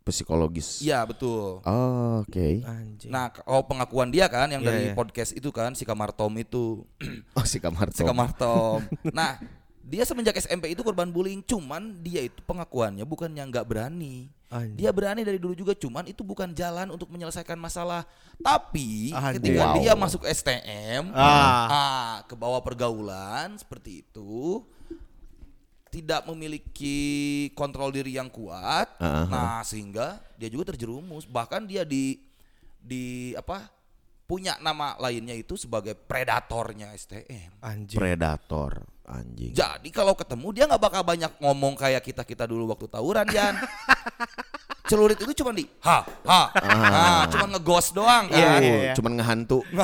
psikologis. 0.05 0.85
Iya, 0.85 1.01
betul. 1.09 1.65
Oh, 1.65 2.21
Oke. 2.21 2.61
Anjing. 2.61 3.09
Nah, 3.09 3.33
oh 3.49 3.65
pengakuan 3.65 4.13
dia 4.13 4.29
kan 4.29 4.53
yang 4.53 4.61
Iya, 4.61 4.69
dari 4.69 4.85
iya. 4.93 4.95
podcast 4.95 5.33
itu 5.33 5.49
kan 5.49 5.73
si 5.73 5.89
Kamar 5.89 6.13
Tom 6.13 6.35
itu. 6.37 6.85
Oh 7.39 7.47
si 7.49 7.59
kamar 7.59 7.91
si 7.91 8.05
Kamar 8.05 8.31
Tom. 8.37 8.85
nah, 9.17 9.41
dia 9.81 10.05
semenjak 10.05 10.37
SMP 10.37 10.73
itu 10.73 10.85
korban 10.85 11.09
bullying, 11.09 11.41
cuman 11.41 12.05
dia 12.05 12.21
itu 12.25 12.41
pengakuannya 12.45 13.05
bukan 13.05 13.33
yang 13.33 13.49
nggak 13.49 13.65
berani. 13.65 14.29
Anjing. 14.55 14.79
Dia 14.79 14.95
berani 14.95 15.27
dari 15.27 15.43
dulu 15.43 15.51
juga, 15.53 15.75
cuman 15.75 16.07
itu 16.07 16.23
bukan 16.23 16.55
jalan 16.55 16.95
untuk 16.95 17.11
menyelesaikan 17.11 17.59
masalah. 17.59 18.07
Tapi 18.39 19.11
Anjing. 19.11 19.43
ketika 19.43 19.65
Wow. 19.67 19.75
dia 19.77 19.93
masuk 19.99 20.23
STM, 20.23 21.11
Ah. 21.11 21.67
ah, 21.67 22.15
ke 22.25 22.39
bawah 22.39 22.63
pergaulan 22.63 23.59
seperti 23.59 24.07
itu, 24.07 24.63
tidak 25.91 26.23
memiliki 26.27 26.99
kontrol 27.53 27.91
diri 27.91 28.15
yang 28.15 28.31
kuat. 28.31 28.95
Ah, 28.99 29.07
ah, 29.07 29.27
Nah, 29.27 29.61
sehingga 29.63 30.23
dia 30.35 30.47
juga 30.47 30.71
terjerumus. 30.71 31.27
Bahkan 31.27 31.67
dia 31.67 31.83
di 31.83 32.23
di 32.79 33.35
apa? 33.35 33.75
punya 34.25 34.57
nama 34.57 34.97
lainnya 34.97 35.37
itu 35.37 35.53
sebagai 35.53 35.93
predatornya 35.93 36.97
STM. 36.97 37.61
Anjing. 37.61 38.01
Predator 38.01 38.81
anjing. 39.05 39.53
Jadi 39.53 39.93
kalau 39.93 40.17
ketemu 40.17 40.49
dia 40.49 40.65
nggak 40.65 40.81
bakal 40.81 41.05
banyak 41.05 41.29
ngomong 41.45 41.77
kayak 41.77 42.01
kita 42.01 42.25
kita 42.25 42.49
dulu 42.49 42.73
waktu 42.73 42.89
tawuran 42.89 43.29
Jan. 43.29 43.53
Celurit 44.85 45.17
itu 45.17 45.33
cuma 45.35 45.51
di 45.51 45.65
ha 45.81 46.05
ha, 46.29 46.41
ha 46.53 47.25
cuma 47.27 47.49
ngegos 47.49 47.91
doang 47.91 48.29
kan. 48.29 48.37
Iya, 48.37 48.49
Oh, 48.49 48.61
iya, 48.61 48.75
iya. 48.81 48.93
cuman 48.95 49.13
ngehantu. 49.17 49.59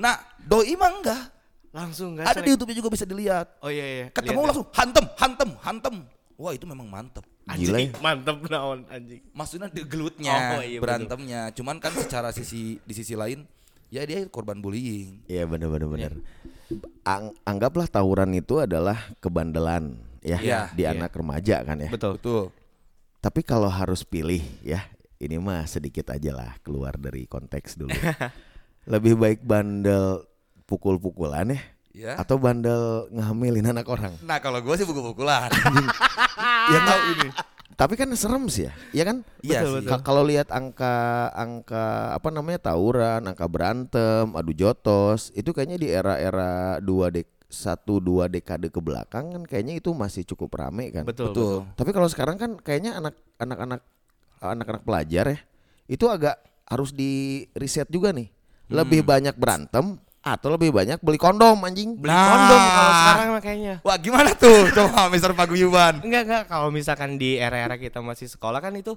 Nah, 0.00 0.16
doi 0.40 0.72
mah 0.74 0.90
enggak. 0.90 1.22
Langsung 1.70 2.16
gak 2.16 2.26
Ada 2.26 2.40
di 2.40 2.50
YouTube 2.50 2.72
juga 2.72 2.88
bisa 2.88 3.04
dilihat. 3.04 3.60
Oh 3.60 3.68
iya 3.68 3.84
iya. 3.84 4.06
Ketemu 4.10 4.32
Lihat, 4.40 4.48
langsung 4.48 4.66
hantem, 4.72 5.04
hantem, 5.14 5.50
hantem. 5.60 5.94
Wah, 6.34 6.56
itu 6.56 6.64
memang 6.64 6.88
mantep. 6.88 7.20
Gila 7.46 7.76
ya. 7.76 7.92
Anjing, 7.92 7.92
mantep 8.00 8.36
naon 8.48 8.80
anjing. 8.88 9.20
Maksudnya 9.30 9.68
di 9.68 9.84
gelutnya, 9.84 10.56
Oh, 10.56 10.64
iya, 10.64 10.80
betul. 10.80 10.82
berantemnya. 10.88 11.40
Cuman 11.52 11.76
kan 11.76 11.92
secara 11.92 12.32
sisi 12.32 12.80
di 12.80 12.94
sisi 12.96 13.12
lain 13.12 13.44
ya 13.92 14.02
dia 14.02 14.24
korban 14.26 14.58
bullying. 14.58 15.20
Iya 15.28 15.44
benar 15.44 15.68
benar 15.68 15.88
benar. 15.92 16.12
Ang- 17.04 17.36
anggaplah 17.44 17.86
tawuran 17.86 18.32
itu 18.32 18.56
adalah 18.56 18.96
kebandelan 19.20 20.00
ya 20.20 20.38
Iya, 20.40 20.60
di 20.72 20.84
iya. 20.84 20.92
anak 20.92 21.12
remaja 21.12 21.64
kan 21.64 21.76
ya. 21.80 21.90
Betul. 21.90 22.16
Betul. 22.20 22.44
Tapi 23.20 23.40
kalau 23.44 23.68
harus 23.68 24.00
pilih 24.00 24.40
ya, 24.64 24.84
ini 25.20 25.36
mah 25.36 25.68
sedikit 25.68 26.08
aja 26.08 26.32
lah 26.32 26.56
keluar 26.64 26.96
dari 26.96 27.28
konteks 27.28 27.76
dulu. 27.76 27.92
Lebih 28.92 29.16
baik 29.20 29.40
bandel 29.44 30.24
pukul-pukulan 30.64 31.52
ya 31.52 31.60
Ya. 31.90 32.14
atau 32.14 32.38
bandel 32.38 33.10
ngehamilin 33.10 33.66
anak 33.66 33.82
orang. 33.90 34.14
Nah, 34.22 34.38
kalau 34.38 34.62
gue 34.62 34.74
sih 34.78 34.86
pukul-pukulan. 34.86 35.50
ya 36.72 36.78
tahu 36.86 37.00
ini. 37.18 37.28
Tapi 37.74 37.98
kan 37.98 38.12
serem 38.14 38.46
sih 38.46 38.70
ya. 38.70 38.72
Iya 38.94 39.04
kan? 39.10 39.16
Iya 39.42 39.60
Kalau 40.06 40.22
lihat 40.22 40.54
angka 40.54 41.26
angka 41.34 42.14
apa 42.14 42.28
namanya 42.30 42.62
tawuran, 42.70 43.26
angka 43.26 43.42
berantem, 43.50 44.30
adu 44.38 44.54
jotos, 44.54 45.34
itu 45.34 45.50
kayaknya 45.50 45.82
di 45.82 45.88
era-era 45.90 46.78
dua 46.78 47.10
dek 47.10 47.26
satu 47.50 47.98
dua 47.98 48.30
dekade 48.30 48.70
ke 48.70 48.78
belakang 48.78 49.34
kan 49.34 49.42
kayaknya 49.42 49.82
itu 49.82 49.90
masih 49.90 50.22
cukup 50.22 50.54
rame 50.54 50.94
kan. 50.94 51.02
Betul. 51.02 51.34
Betul. 51.34 51.54
Tapi 51.74 51.90
kalau 51.90 52.06
sekarang 52.06 52.38
kan 52.38 52.50
kayaknya 52.56 52.94
anak 52.96 53.18
anak-anak 53.36 53.82
anak-anak 54.40 54.82
pelajar 54.86 55.24
ya 55.34 55.38
itu 55.90 56.06
agak 56.06 56.38
harus 56.64 56.94
di 56.94 57.44
riset 57.52 57.90
juga 57.90 58.14
nih. 58.14 58.30
Lebih 58.70 59.02
banyak 59.02 59.34
berantem 59.34 59.98
atau 60.22 60.54
lebih 60.54 60.70
banyak 60.70 61.02
beli 61.02 61.18
kondom 61.18 61.58
anjing. 61.66 61.98
Beli 61.98 62.14
Nah. 62.14 62.28
kondom 62.30 62.62
kalau 62.62 62.92
sekarang 62.94 63.28
mah 63.34 63.42
kayaknya. 63.42 63.74
Wah, 63.82 63.96
gimana 63.98 64.30
tuh? 64.38 64.60
Coba 64.78 65.10
Mister 65.10 65.32
Paguyuban. 65.34 66.06
Enggak 66.06 66.22
enggak 66.30 66.44
kalau 66.46 66.70
misalkan 66.70 67.18
di 67.18 67.34
era-era 67.34 67.74
kita 67.74 67.98
masih 67.98 68.30
sekolah 68.30 68.62
kan 68.62 68.70
itu 68.78 68.94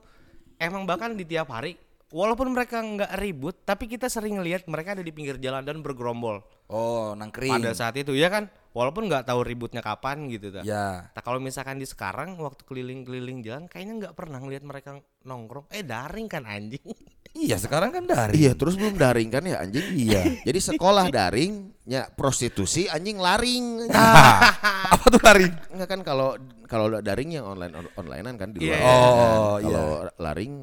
emang 0.62 0.86
bahkan 0.86 1.17
di 1.17 1.25
tiap 1.25 1.50
hari 1.50 1.74
walaupun 2.13 2.53
mereka 2.53 2.77
nggak 2.77 3.17
ribut 3.17 3.65
tapi 3.65 3.89
kita 3.89 4.05
sering 4.05 4.38
lihat 4.39 4.70
mereka 4.70 4.93
ada 4.93 5.01
di 5.01 5.10
pinggir 5.10 5.41
jalan 5.41 5.65
dan 5.65 5.82
bergerombol 5.82 6.46
Oh, 6.70 7.13
nangkring. 7.13 7.51
pada 7.51 7.74
saat 7.74 7.93
itu 7.98 8.13
ya 8.13 8.29
kan 8.29 8.48
walaupun 8.72 9.05
nggak 9.05 9.27
tahu 9.27 9.46
ributnya 9.46 9.77
kapan 9.77 10.25
gitu 10.25 10.50
dah. 10.50 10.65
Ya. 10.65 11.12
Nah, 11.13 11.22
kalau 11.22 11.38
misalkan 11.38 11.77
di 11.77 11.86
sekarang 11.86 12.34
waktu 12.39 12.65
keliling-keliling 12.65 13.46
jalan 13.46 13.65
kayaknya 13.67 13.93
nggak 14.00 14.15
pernah 14.15 14.41
ngelihat 14.41 14.65
mereka 14.65 14.98
nongkrong. 15.22 15.70
Eh 15.70 15.86
daring 15.86 16.25
kan 16.25 16.48
anjing. 16.48 16.82
Iya, 17.34 17.58
sekarang 17.58 17.89
kan 17.89 18.05
dari. 18.05 18.46
Iya, 18.46 18.53
terus 18.53 18.74
belum 18.74 18.93
daring 18.93 19.29
kan 19.29 19.41
ya 19.41 19.62
anjing? 19.62 19.86
Iya. 19.91 20.22
Jadi 20.48 20.60
sekolah 20.63 21.10
daring, 21.10 21.74
ya 21.84 22.10
prostitusi 22.10 22.86
anjing 22.88 23.17
laring. 23.17 23.65
Ah, 23.93 24.93
apa 24.98 25.05
tuh 25.10 25.22
lari? 25.22 25.46
Enggak 25.70 25.89
kan 25.93 26.01
kalau 26.01 26.34
kalau 26.65 26.89
daring 27.01 27.34
yang 27.34 27.46
online 27.46 27.74
on- 27.75 27.93
onlinean 27.93 28.38
kan 28.38 28.50
di 28.50 28.62
luar. 28.62 28.74
Iya, 28.74 28.82
iya. 28.82 28.89
Oh, 28.89 29.53
Kalau 29.62 29.88
laring 30.17 30.53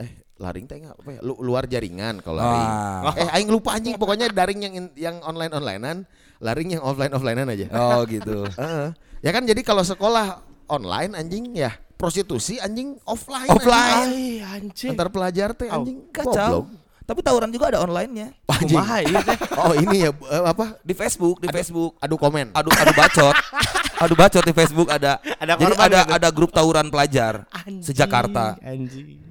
eh 0.00 0.10
laring 0.40 0.64
teh 0.64 0.80
nggak 0.80 0.96
apa 0.96 1.10
ya? 1.12 1.20
Lu- 1.20 1.40
luar 1.44 1.68
jaringan 1.68 2.24
kalau 2.24 2.40
laring. 2.40 2.70
Ah. 2.72 3.12
Eh 3.12 3.28
aing 3.36 3.52
lupa 3.52 3.76
anjing 3.76 4.00
pokoknya 4.00 4.32
daring 4.32 4.60
yang 4.64 4.74
in- 4.74 4.96
yang 4.96 5.16
online 5.20 5.52
onlinean, 5.52 6.08
laring 6.40 6.72
yang 6.74 6.82
offline 6.82 7.12
offlinean 7.12 7.52
aja. 7.52 7.68
Oh, 7.76 8.00
gitu. 8.08 8.48
Heeh. 8.60 8.96
Ya 9.20 9.30
kan 9.36 9.44
jadi 9.44 9.60
kalau 9.60 9.84
sekolah 9.84 10.40
online 10.72 11.12
anjing 11.12 11.52
ya 11.52 11.76
prostitusi 12.00 12.56
anjing 12.56 12.96
offline. 13.04 13.52
Offline. 13.52 14.08
anjing. 14.08 14.40
Ay, 14.40 14.56
anjing. 14.64 14.90
Antar 14.96 15.08
pelajar 15.12 15.52
teh 15.52 15.68
anjing 15.68 16.08
Kacau. 16.08 16.32
goblok. 16.32 16.66
Tapi 17.04 17.26
tawuran 17.26 17.50
juga 17.50 17.74
ada 17.74 17.82
online-nya. 17.82 18.30
Kumaha 18.46 19.02
teh? 19.02 19.36
Oh 19.60 19.74
ini 19.74 20.06
ya 20.08 20.14
eh, 20.14 20.44
apa? 20.46 20.78
Di 20.80 20.94
Facebook, 20.94 21.42
di 21.42 21.50
Facebook. 21.50 21.98
Adu 22.00 22.14
komen. 22.16 22.54
Adu 22.54 22.70
adu 22.70 22.92
bacot. 22.94 23.34
adu 24.06 24.14
bacot 24.16 24.44
di 24.46 24.54
Facebook 24.54 24.88
ada. 24.88 25.18
Ada 25.42 25.58
Jadi 25.58 25.74
ada 25.76 26.00
tuh? 26.06 26.14
ada 26.16 26.28
grup 26.30 26.50
tawuran 26.54 26.86
pelajar 26.88 27.44
Anjing, 27.50 27.82
sejakarta. 27.82 28.56
Anjing. 28.62 29.29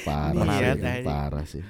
Parah, 0.00 0.32
Niat 0.32 0.74
sih, 0.74 0.82
aja. 0.82 1.02
parah 1.02 1.44
sih. 1.44 1.62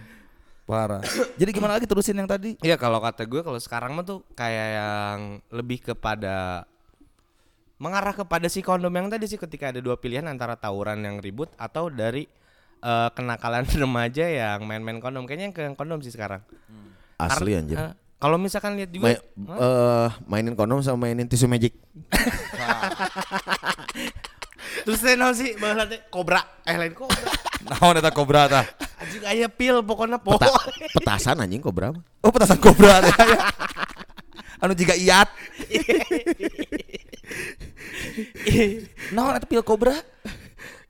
Parah. 0.62 1.00
Jadi 1.34 1.50
gimana 1.50 1.74
lagi 1.74 1.84
terusin 1.84 2.14
yang 2.14 2.26
tadi? 2.26 2.54
Iya 2.58 2.74
kalau 2.74 2.98
kata 2.98 3.24
gue 3.24 3.40
kalau 3.40 3.56
sekarang 3.56 3.90
mah 3.90 4.02
tuh 4.02 4.22
kayak 4.32 4.66
yang 4.72 5.18
lebih 5.50 5.82
kepada 5.82 6.62
mengarah 7.76 8.12
kepada 8.12 8.46
si 8.46 8.60
kondom 8.60 8.92
yang 8.92 9.08
tadi 9.08 9.24
sih 9.24 9.34
ketika 9.34 9.68
ada 9.68 9.78
dua 9.78 9.96
pilihan 9.96 10.24
antara 10.24 10.54
tawuran 10.54 11.00
yang 11.00 11.16
ribut 11.18 11.48
atau 11.56 11.88
dari 11.88 12.24
eh, 12.78 13.08
kenakalan 13.10 13.64
remaja 13.76 14.24
yang 14.24 14.62
main-main 14.62 14.98
kondom 14.98 15.24
kayaknya 15.24 15.44
yang 15.48 15.52
ke 15.52 15.60
yang 15.64 15.74
kondom 15.74 15.98
sih 15.98 16.10
sekarang. 16.10 16.40
Asli 17.16 17.50
Karena, 17.50 17.58
anjir. 17.58 17.76
eh, 17.76 17.92
kalau 18.16 18.36
misalkan 18.36 18.76
lihat 18.76 18.88
juga 18.92 19.16
Ma- 19.34 19.58
eh, 19.58 20.08
mainin 20.24 20.54
kondom 20.54 20.78
sama 20.80 21.04
mainin 21.04 21.26
tisu 21.26 21.44
magic. 21.44 21.74
terus 24.84 25.00
teh 25.00 25.14
naon 25.14 25.34
sih 25.34 25.56
baheula 25.56 25.84
teh 25.84 26.00
kobra 26.08 26.40
eh 26.62 26.76
lain 26.76 26.94
kobra 26.94 27.30
Naon 27.60 28.00
eta 28.00 28.08
kobra 28.08 28.48
tah? 28.48 28.64
anjing 28.96 29.24
aya 29.28 29.46
pil 29.48 29.84
pokoknya 29.84 30.16
po 30.16 30.40
Peta- 30.40 30.64
petasan 30.96 31.44
anjing 31.44 31.60
kobra 31.60 31.92
mah. 31.92 32.00
Oh, 32.24 32.32
petasan 32.32 32.56
kobra 32.56 33.04
teh. 33.04 33.12
anu 34.60 34.72
juga 34.72 34.96
iat. 34.96 35.28
Naon 39.14 39.36
eta 39.36 39.44
pil 39.44 39.60
kobra? 39.60 39.92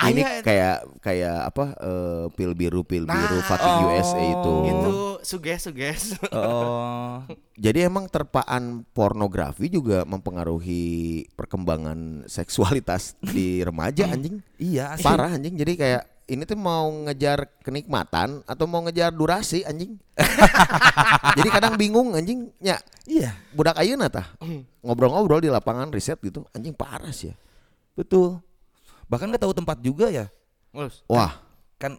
Ini 0.00 0.22
Aya- 0.22 0.40
kayak 0.40 0.76
kayak 0.98 1.38
apa 1.46 1.64
eh, 1.76 2.24
pil 2.32 2.52
biru 2.52 2.80
pil 2.80 3.04
Nah, 3.04 3.12
biru 3.14 3.38
fucking 3.42 3.74
oh. 3.76 3.88
USA 3.92 4.20
itu. 4.22 4.54
itu 4.64 4.92
suges 5.20 5.60
suges 5.60 6.02
Oh. 6.32 7.20
Jadi 7.54 7.84
emang 7.84 8.08
terpaan 8.08 8.88
pornografi 8.90 9.68
juga 9.68 10.08
mempengaruhi 10.08 11.28
perkembangan 11.34 12.24
seksualitas 12.24 13.20
di 13.20 13.60
remaja 13.60 14.08
anjing. 14.08 14.40
Iya. 14.56 14.96
Parah 14.98 15.36
anjing. 15.36 15.52
Jadi 15.54 15.76
kayak 15.76 16.02
ini 16.24 16.46
tuh 16.46 16.56
mau 16.56 16.88
ngejar 17.04 17.50
kenikmatan 17.60 18.40
atau 18.46 18.64
mau 18.64 18.80
ngejar 18.80 19.12
durasi 19.12 19.60
anjing. 19.62 20.00
Jadi 21.36 21.48
kadang 21.50 21.76
bingung 21.76 22.14
anjing. 22.14 22.48
Ya, 22.56 22.80
Iya, 23.04 23.34
budak 23.50 23.74
ayeuna 23.74 24.06
tah. 24.06 24.30
Ngobrol-ngobrol 24.80 25.42
di 25.42 25.50
lapangan 25.50 25.90
riset 25.90 26.16
gitu. 26.22 26.46
Anjing 26.50 26.72
parah 26.72 27.10
sih 27.10 27.28
ya. 27.28 27.36
betul. 27.92 28.40
Bahkan 29.10 29.26
nggak 29.26 29.42
tahu 29.42 29.52
tempat 29.52 29.76
juga 29.78 30.06
ya. 30.06 30.30
Terus, 30.70 31.02
Wah, 31.04 31.34
Kan 31.76 31.98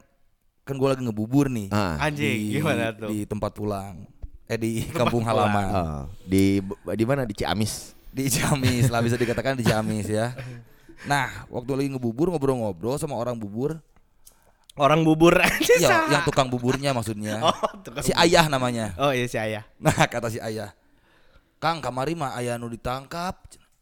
kan 0.64 0.76
gua 0.78 0.96
lagi 0.96 1.04
ngebubur 1.04 1.46
nih. 1.46 1.68
ah, 1.70 2.00
anjing 2.00 2.56
gimana 2.56 2.96
tuh 2.96 3.12
Di 3.12 3.28
tempat 3.28 3.52
pulang. 3.52 4.08
Eh 4.48 4.56
di 4.56 4.88
kampung 4.90 5.20
pulang. 5.22 5.52
halaman. 5.52 5.66
ah, 5.68 6.02
di 6.24 6.64
di 6.96 7.04
mana 7.04 7.28
di 7.28 7.36
Ciamis. 7.36 7.92
Di 8.08 8.28
Ciamis 8.28 8.88
lah 8.88 9.00
bisa 9.00 9.16
dikatakan 9.16 9.56
di 9.56 9.64
Ciamis 9.64 10.08
ya. 10.08 10.32
Nah, 11.04 11.28
waktu 11.48 11.72
lagi 11.74 11.90
ngebubur 11.90 12.30
ngobrol-ngobrol 12.30 12.96
sama 12.96 13.16
orang 13.16 13.34
bubur, 13.34 13.82
orang 14.78 15.02
bubur 15.02 15.34
aja 15.42 15.76
ya, 15.76 15.90
yang 16.10 16.22
tukang 16.22 16.46
buburnya 16.46 16.94
maksudnya. 16.94 17.42
oh 17.48 17.58
tukang 17.82 18.06
Si 18.06 18.14
ayah 18.14 18.46
namanya. 18.48 18.94
oh 18.96 19.10
iya 19.10 19.26
si 19.26 19.36
ayah 19.36 19.66
Nah, 19.76 19.98
kata 20.06 20.30
si 20.30 20.38
ayah. 20.38 20.72
Kang, 21.58 21.78
kamari 21.78 22.14
mah 22.14 22.38
ayah 22.38 22.56
nu 22.56 22.68
ditangkap. 22.68 23.34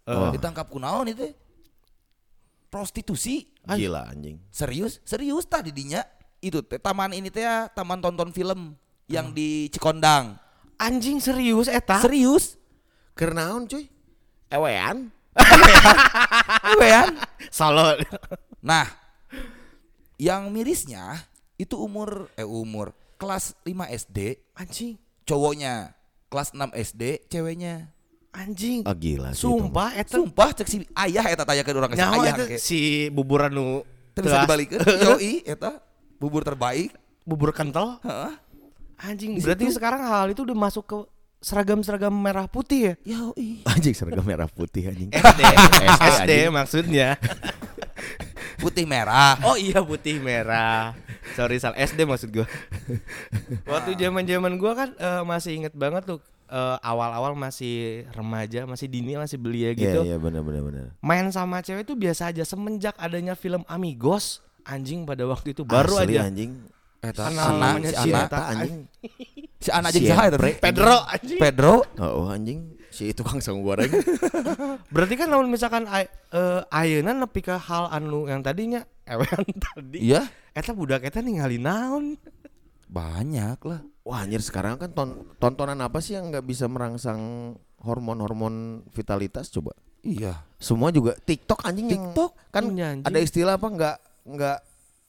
Oh. 0.03 0.31
Ditangkap 0.31 0.67
kunaon 0.67 1.07
itu? 1.07 1.29
Prostitusi. 2.69 3.49
Gila 3.65 4.09
anjing. 4.13 4.37
Serius? 4.53 5.01
Serius 5.01 5.45
tah 5.49 5.65
didinya. 5.65 6.05
Itu 6.39 6.63
teh 6.63 6.79
taman 6.79 7.11
ini 7.11 7.27
teh 7.27 7.43
ya, 7.43 7.67
taman 7.67 7.99
tonton 7.99 8.31
film 8.31 8.77
yang 9.09 9.33
di 9.33 9.67
Cikondang. 9.73 10.37
anjing 10.79 11.19
serius 11.19 11.67
eta 11.67 11.99
Serius? 11.99 12.55
Kernaon 13.11 13.67
cuy? 13.67 13.91
Ewean? 14.47 15.11
Ewean. 16.77 17.19
solo 17.51 17.99
Nah, 18.63 18.87
yang 20.15 20.47
mirisnya 20.55 21.19
itu 21.59 21.75
umur 21.75 22.31
eh 22.39 22.47
umur 22.47 22.95
kelas 23.19 23.59
5 23.67 23.75
SD 24.07 24.39
anjing 24.55 24.95
cowoknya, 25.27 25.93
kelas 26.33 26.55
6 26.57 26.73
SD 26.73 27.29
ceweknya. 27.29 27.93
Anjing 28.29 28.85
Ah 28.85 28.93
gila 28.93 29.33
sumpah 29.33 29.97
eta 29.97 30.17
Sumpah 30.21 30.49
cek 30.53 30.67
si 30.69 30.77
ayah 30.93 31.25
eta 31.25 31.43
urang 31.73 31.89
ke 31.89 31.97
si 31.97 32.01
nyawa 32.01 32.13
ayah 32.21 32.33
eta 32.35 32.45
ke. 32.45 32.57
si 32.61 32.79
buburan 33.09 33.51
nu 33.53 33.81
bisa 34.19 34.43
dibalikeun. 34.43 34.83
Yoi 35.15 35.47
eta 35.47 35.79
bubur 36.19 36.43
terbaik. 36.43 36.91
bubur 37.23 37.53
kental 37.53 38.01
Heeh. 38.01 38.33
anjing 39.05 39.37
berarti 39.37 39.69
situ. 39.69 39.77
sekarang 39.77 40.01
hal 40.01 40.33
itu 40.33 40.41
udah 40.41 40.57
masuk 40.57 40.83
ke 40.83 40.97
seragam-seragam 41.39 42.11
merah 42.11 42.49
putih 42.51 42.91
ya? 42.91 42.93
Yoi. 43.15 43.63
Anjing 43.63 43.95
seragam 43.95 44.25
merah 44.27 44.49
putih 44.49 44.91
anjing. 44.91 45.13
SD, 45.15 45.41
SD 45.45 46.31
anjing. 46.35 46.51
maksudnya. 46.51 47.09
Putih 48.59 48.83
merah. 48.83 49.39
Oh 49.47 49.55
iya 49.55 49.79
putih 49.79 50.19
merah. 50.19 50.91
Sorry 51.31 51.63
salah 51.63 51.79
SD 51.79 52.03
maksud 52.03 52.27
gua. 52.35 52.43
Waktu 53.63 53.95
zaman-zaman 53.95 54.59
gua 54.59 54.75
kan 54.75 54.89
eh, 54.99 55.23
masih 55.23 55.63
inget 55.63 55.71
banget 55.71 56.03
tuh 56.03 56.19
eh, 56.49 56.77
awal-awal 56.81 57.33
masih 57.33 58.03
remaja, 58.11 58.65
masih 58.65 58.85
dini, 58.85 59.15
masih 59.15 59.37
belia 59.37 59.71
Iya 59.71 59.77
gitu. 59.77 59.99
iya 60.03 60.17
benar 60.17 60.41
benar 60.41 60.61
benar. 60.65 60.85
Main 60.99 61.29
sama 61.29 61.61
cewek 61.61 61.85
itu 61.85 61.93
biasa 61.93 62.29
aja 62.29 62.43
semenjak 62.43 62.97
adanya 62.97 63.33
film 63.33 63.61
Amigos 63.65 64.41
anjing 64.65 65.05
pada 65.05 65.23
waktu 65.23 65.53
itu 65.53 65.63
baru 65.63 66.01
Asli, 66.01 66.17
aja. 66.17 66.27
anjing. 66.27 66.51
Eta 66.99 67.31
Kenal 67.31 67.47
Ana, 67.47 67.79
namanya 67.79 67.89
si 67.89 67.95
si 67.95 68.09
Ana, 68.11 68.19
Eta. 68.27 68.39
anjing. 68.51 68.75
si 69.63 69.69
Ana 69.71 69.87
jeung 69.87 70.03
Si 70.03 70.09
saha 70.11 70.23
eta 70.27 70.35
Empre. 70.35 70.49
teh? 70.51 70.53
Pedro 70.59 70.95
anjing. 71.07 71.39
Pedro. 71.39 71.73
Oh, 71.95 72.11
oh, 72.11 72.27
anjing 72.27 72.59
si 72.89 73.13
tukang 73.15 73.39
saung 73.39 73.63
goreng. 73.63 73.87
Berarti 74.93 75.13
kan 75.15 75.31
lamun 75.31 75.47
misalkan 75.47 75.87
eh, 75.87 76.09
ayeuna 76.67 77.15
nepi 77.15 77.39
ka 77.39 77.55
hal 77.55 77.87
anu 77.87 78.27
yang 78.27 78.43
tadinya 78.43 78.83
ewean 79.13 79.47
tadi. 79.47 80.11
Iya, 80.11 80.27
Eta 80.51 80.75
budak 80.75 81.05
eta 81.05 81.23
ningali 81.23 81.55
naon? 81.55 82.19
Banyak 82.89 83.59
lah. 83.61 83.79
Wah 84.01 84.25
anjir 84.25 84.41
sekarang 84.41 84.75
kan 84.75 84.89
ton- 84.89 85.29
tontonan 85.37 85.77
apa 85.77 86.01
sih 86.01 86.17
yang 86.17 86.27
nggak 86.27 86.41
bisa 86.41 86.65
merangsang 86.65 87.53
hormon-hormon 87.79 88.81
vitalitas 88.89 89.47
coba? 89.47 89.77
Iya. 90.01 90.41
Semua 90.57 90.89
juga 90.89 91.13
TikTok 91.15 91.61
anjing 91.61 91.85
yang- 91.85 91.93
TikTok? 92.11 92.31
kan 92.49 92.65
anjing. 92.65 93.05
ada 93.05 93.19
istilah 93.19 93.55
apa 93.55 93.67
nggak 93.67 93.95
nggak 94.25 94.57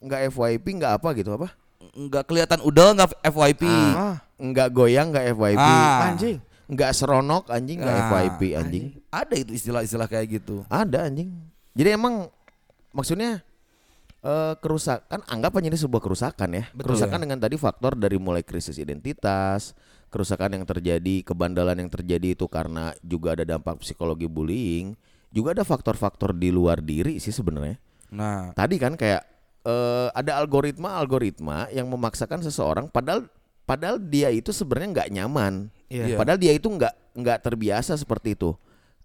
nggak 0.01 0.21
FYP 0.29 0.67
nggak 0.77 0.93
apa 1.01 1.09
gitu 1.15 1.31
apa? 1.33 1.49
Nggak 1.91 2.25
kelihatan 2.27 2.61
udel 2.61 2.93
nggak 2.93 3.11
FYP. 3.25 3.63
Ah, 3.67 4.21
Nggak 4.37 4.69
goyang 4.71 5.09
nggak 5.11 5.27
FYP. 5.33 5.61
Ah. 5.63 6.07
anjing. 6.07 6.37
Nggak 6.67 6.91
seronok 6.93 7.49
anjing 7.49 7.81
nggak 7.81 7.97
Ah, 7.97 8.05
FYP 8.07 8.41
anjing. 8.55 8.85
Ada 9.09 9.35
itu 9.35 9.51
istilah-istilah 9.57 10.07
kayak 10.07 10.27
gitu. 10.31 10.63
Ada 10.69 11.09
anjing. 11.09 11.33
Jadi 11.73 11.89
emang 11.91 12.29
maksudnya 12.91 13.41
eh 14.21 14.55
kerusakan 14.61 15.25
anggap 15.25 15.57
aja 15.57 15.67
ini 15.73 15.79
sebuah 15.81 16.03
kerusakan 16.05 16.49
ya. 16.53 16.65
Betul. 16.77 16.93
kerusakan 16.93 17.19
Iya. 17.19 17.25
dengan 17.25 17.39
tadi 17.41 17.57
faktor 17.57 17.97
dari 17.97 18.21
mulai 18.21 18.45
krisis 18.45 18.77
identitas, 18.77 19.73
kerusakan 20.12 20.61
yang 20.61 20.65
terjadi, 20.69 21.25
kebandalan 21.25 21.81
yang 21.81 21.91
terjadi 21.91 22.37
itu 22.37 22.45
karena 22.50 22.93
juga 23.00 23.33
ada 23.33 23.49
dampak 23.49 23.81
psikologi 23.81 24.29
bullying, 24.29 24.93
juga 25.33 25.57
ada 25.57 25.65
faktor-faktor 25.65 26.37
di 26.37 26.53
luar 26.53 26.85
diri 26.85 27.17
sih 27.17 27.33
sebenarnya. 27.33 27.81
Nah, 28.12 28.53
Tadi 28.53 28.77
kan 28.77 28.99
kayak 28.99 29.23
eh 29.61 30.09
ada 30.12 30.41
algoritma-algoritma 30.41 31.69
yang 31.73 31.85
memaksakan 31.89 32.41
seseorang 32.41 32.89
padahal 32.89 33.29
padahal 33.69 34.00
dia 34.00 34.33
itu 34.33 34.50
sebenarnya 34.50 34.89
nggak 35.00 35.11
nyaman. 35.17 35.55
Iya. 35.89 36.17
Padahal 36.19 36.41
dia 36.41 36.53
itu 36.53 36.67
nggak 36.69 37.17
nggak 37.17 37.39
terbiasa 37.41 37.97
seperti 37.97 38.35
itu. 38.37 38.53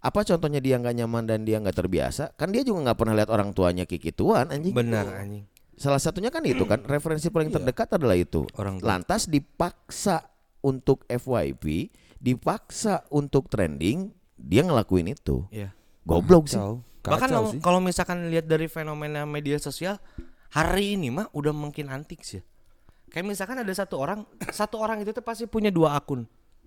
Apa 0.06 0.22
contohnya 0.22 0.62
dia 0.62 0.78
nggak 0.78 1.02
nyaman 1.02 1.26
dan 1.26 1.42
dia 1.42 1.58
nggak 1.58 1.74
terbiasa? 1.74 2.30
Kan 2.38 2.54
dia 2.54 2.62
juga 2.62 2.86
nggak 2.86 2.98
pernah 3.02 3.14
lihat 3.18 3.26
orang 3.26 3.50
tuanya 3.50 3.82
kikituan 3.82 4.46
anjing. 4.54 4.70
Benar 4.70 5.10
anjing. 5.18 5.42
Salah 5.74 5.98
satunya 5.98 6.30
kan 6.30 6.46
itu 6.46 6.62
kan 6.62 6.78
referensi 6.86 7.26
paling 7.26 7.50
terdekat 7.50 7.90
adalah 7.90 8.14
itu. 8.14 8.46
Orang 8.54 8.78
tua. 8.78 8.86
Lantas 8.86 9.26
dipaksa 9.26 10.22
untuk 10.62 11.02
FYP, 11.10 11.90
dipaksa 12.16 13.02
untuk 13.10 13.50
trending, 13.50 14.14
dia 14.38 14.62
ngelakuin 14.62 15.10
itu. 15.10 15.42
Iya. 15.50 15.74
Goblok 16.06 16.46
sih. 16.46 16.56
kacau. 16.56 16.86
Bahkan 17.02 17.18
Kacau 17.18 17.26
kalau- 17.34 17.50
sih. 17.50 17.60
kalau 17.60 17.80
misalkan 17.82 18.30
lihat 18.30 18.46
dari 18.46 18.70
fenomena 18.70 19.26
media 19.26 19.58
sosial 19.58 19.98
hari 20.50 20.94
ini 20.94 21.10
mah 21.10 21.26
udah 21.34 21.50
makin 21.50 21.90
antik 21.90 22.22
sih. 22.22 22.46
Kayak 23.10 23.26
misalkan 23.34 23.58
ada 23.58 23.70
satu 23.70 23.98
orang, 23.98 24.22
satu 24.50 24.78
orang 24.78 25.02
itu 25.02 25.10
tuh 25.10 25.22
pasti 25.22 25.46
punya 25.46 25.70
dua 25.70 25.98
akun. 25.98 26.26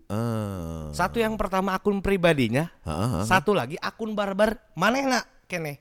Ah. 0.10 0.90
Satu 0.90 1.22
yang 1.22 1.38
pertama 1.38 1.72
akun 1.72 2.02
pribadinya, 2.02 2.74
Ah, 2.82 3.22
ah. 3.22 3.24
satu 3.24 3.54
lagi 3.54 3.78
akun 3.78 4.18
barbar 4.18 4.58
manehna 4.74 5.22
kene. 5.46 5.78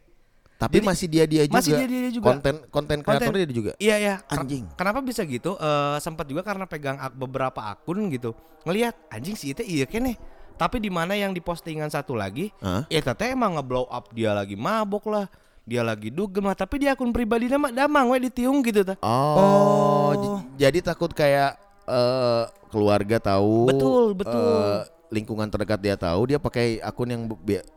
Tapi 0.58 0.82
Jadi- 0.82 0.88
masih 0.90 1.06
dia 1.06 1.24
dia 1.24 1.42
juga. 1.46 1.56
masih 1.56 1.72
dia-dia 1.78 2.10
juga. 2.10 2.26
Konten 2.28 2.54
konten 2.68 2.98
kreator 3.00 3.30
dia 3.32 3.46
juga. 3.48 3.72
Iya 3.78 3.96
ya. 3.96 4.14
Anjing. 4.28 4.66
Kenapa 4.74 5.00
bisa 5.00 5.22
gitu? 5.22 5.54
Eh 5.54 5.96
sempat 5.98 6.26
juga 6.26 6.42
karena 6.42 6.66
pegang 6.66 6.98
ak- 6.98 7.14
beberapa 7.14 7.62
akun 7.64 8.10
gitu. 8.10 8.34
Ngelihat 8.66 8.92
anjing 9.08 9.32
sih 9.32 9.54
itu 9.54 9.62
iya 9.62 9.86
kene. 9.86 10.18
Tapi 10.58 10.76
di 10.76 10.90
mana 10.90 11.14
yang 11.14 11.30
di 11.30 11.38
postingan 11.38 11.86
satu 11.86 12.12
lagi, 12.12 12.50
Hah? 12.58 12.82
ya 12.86 12.98
tete 12.98 13.30
emang 13.30 13.54
nge-blow 13.54 13.86
up 13.86 14.10
dia 14.10 14.34
lagi 14.34 14.58
mabok 14.58 15.06
lah. 15.06 15.30
Dia 15.62 15.84
lagi 15.84 16.10
dugem 16.10 16.42
lah, 16.42 16.56
tapi 16.56 16.80
di 16.80 16.88
akun 16.88 17.12
pribadi 17.12 17.46
mah 17.46 17.70
damang 17.70 18.10
we 18.10 18.18
ditiung 18.18 18.58
gitu 18.60 18.82
ta. 18.82 18.96
Oh, 18.98 20.10
j- 20.10 20.66
jadi 20.66 20.82
takut 20.82 21.12
kayak 21.12 21.54
eh, 21.88 22.42
keluarga 22.68 23.16
tahu. 23.18 23.66
Betul, 23.66 24.04
betul. 24.12 24.36
eh, 24.36 24.80
lingkungan 25.08 25.48
terdekat 25.48 25.80
dia 25.80 25.96
tahu, 25.96 26.20
dia 26.26 26.36
pakai 26.36 26.78
akun 26.78 27.08
yang 27.08 27.22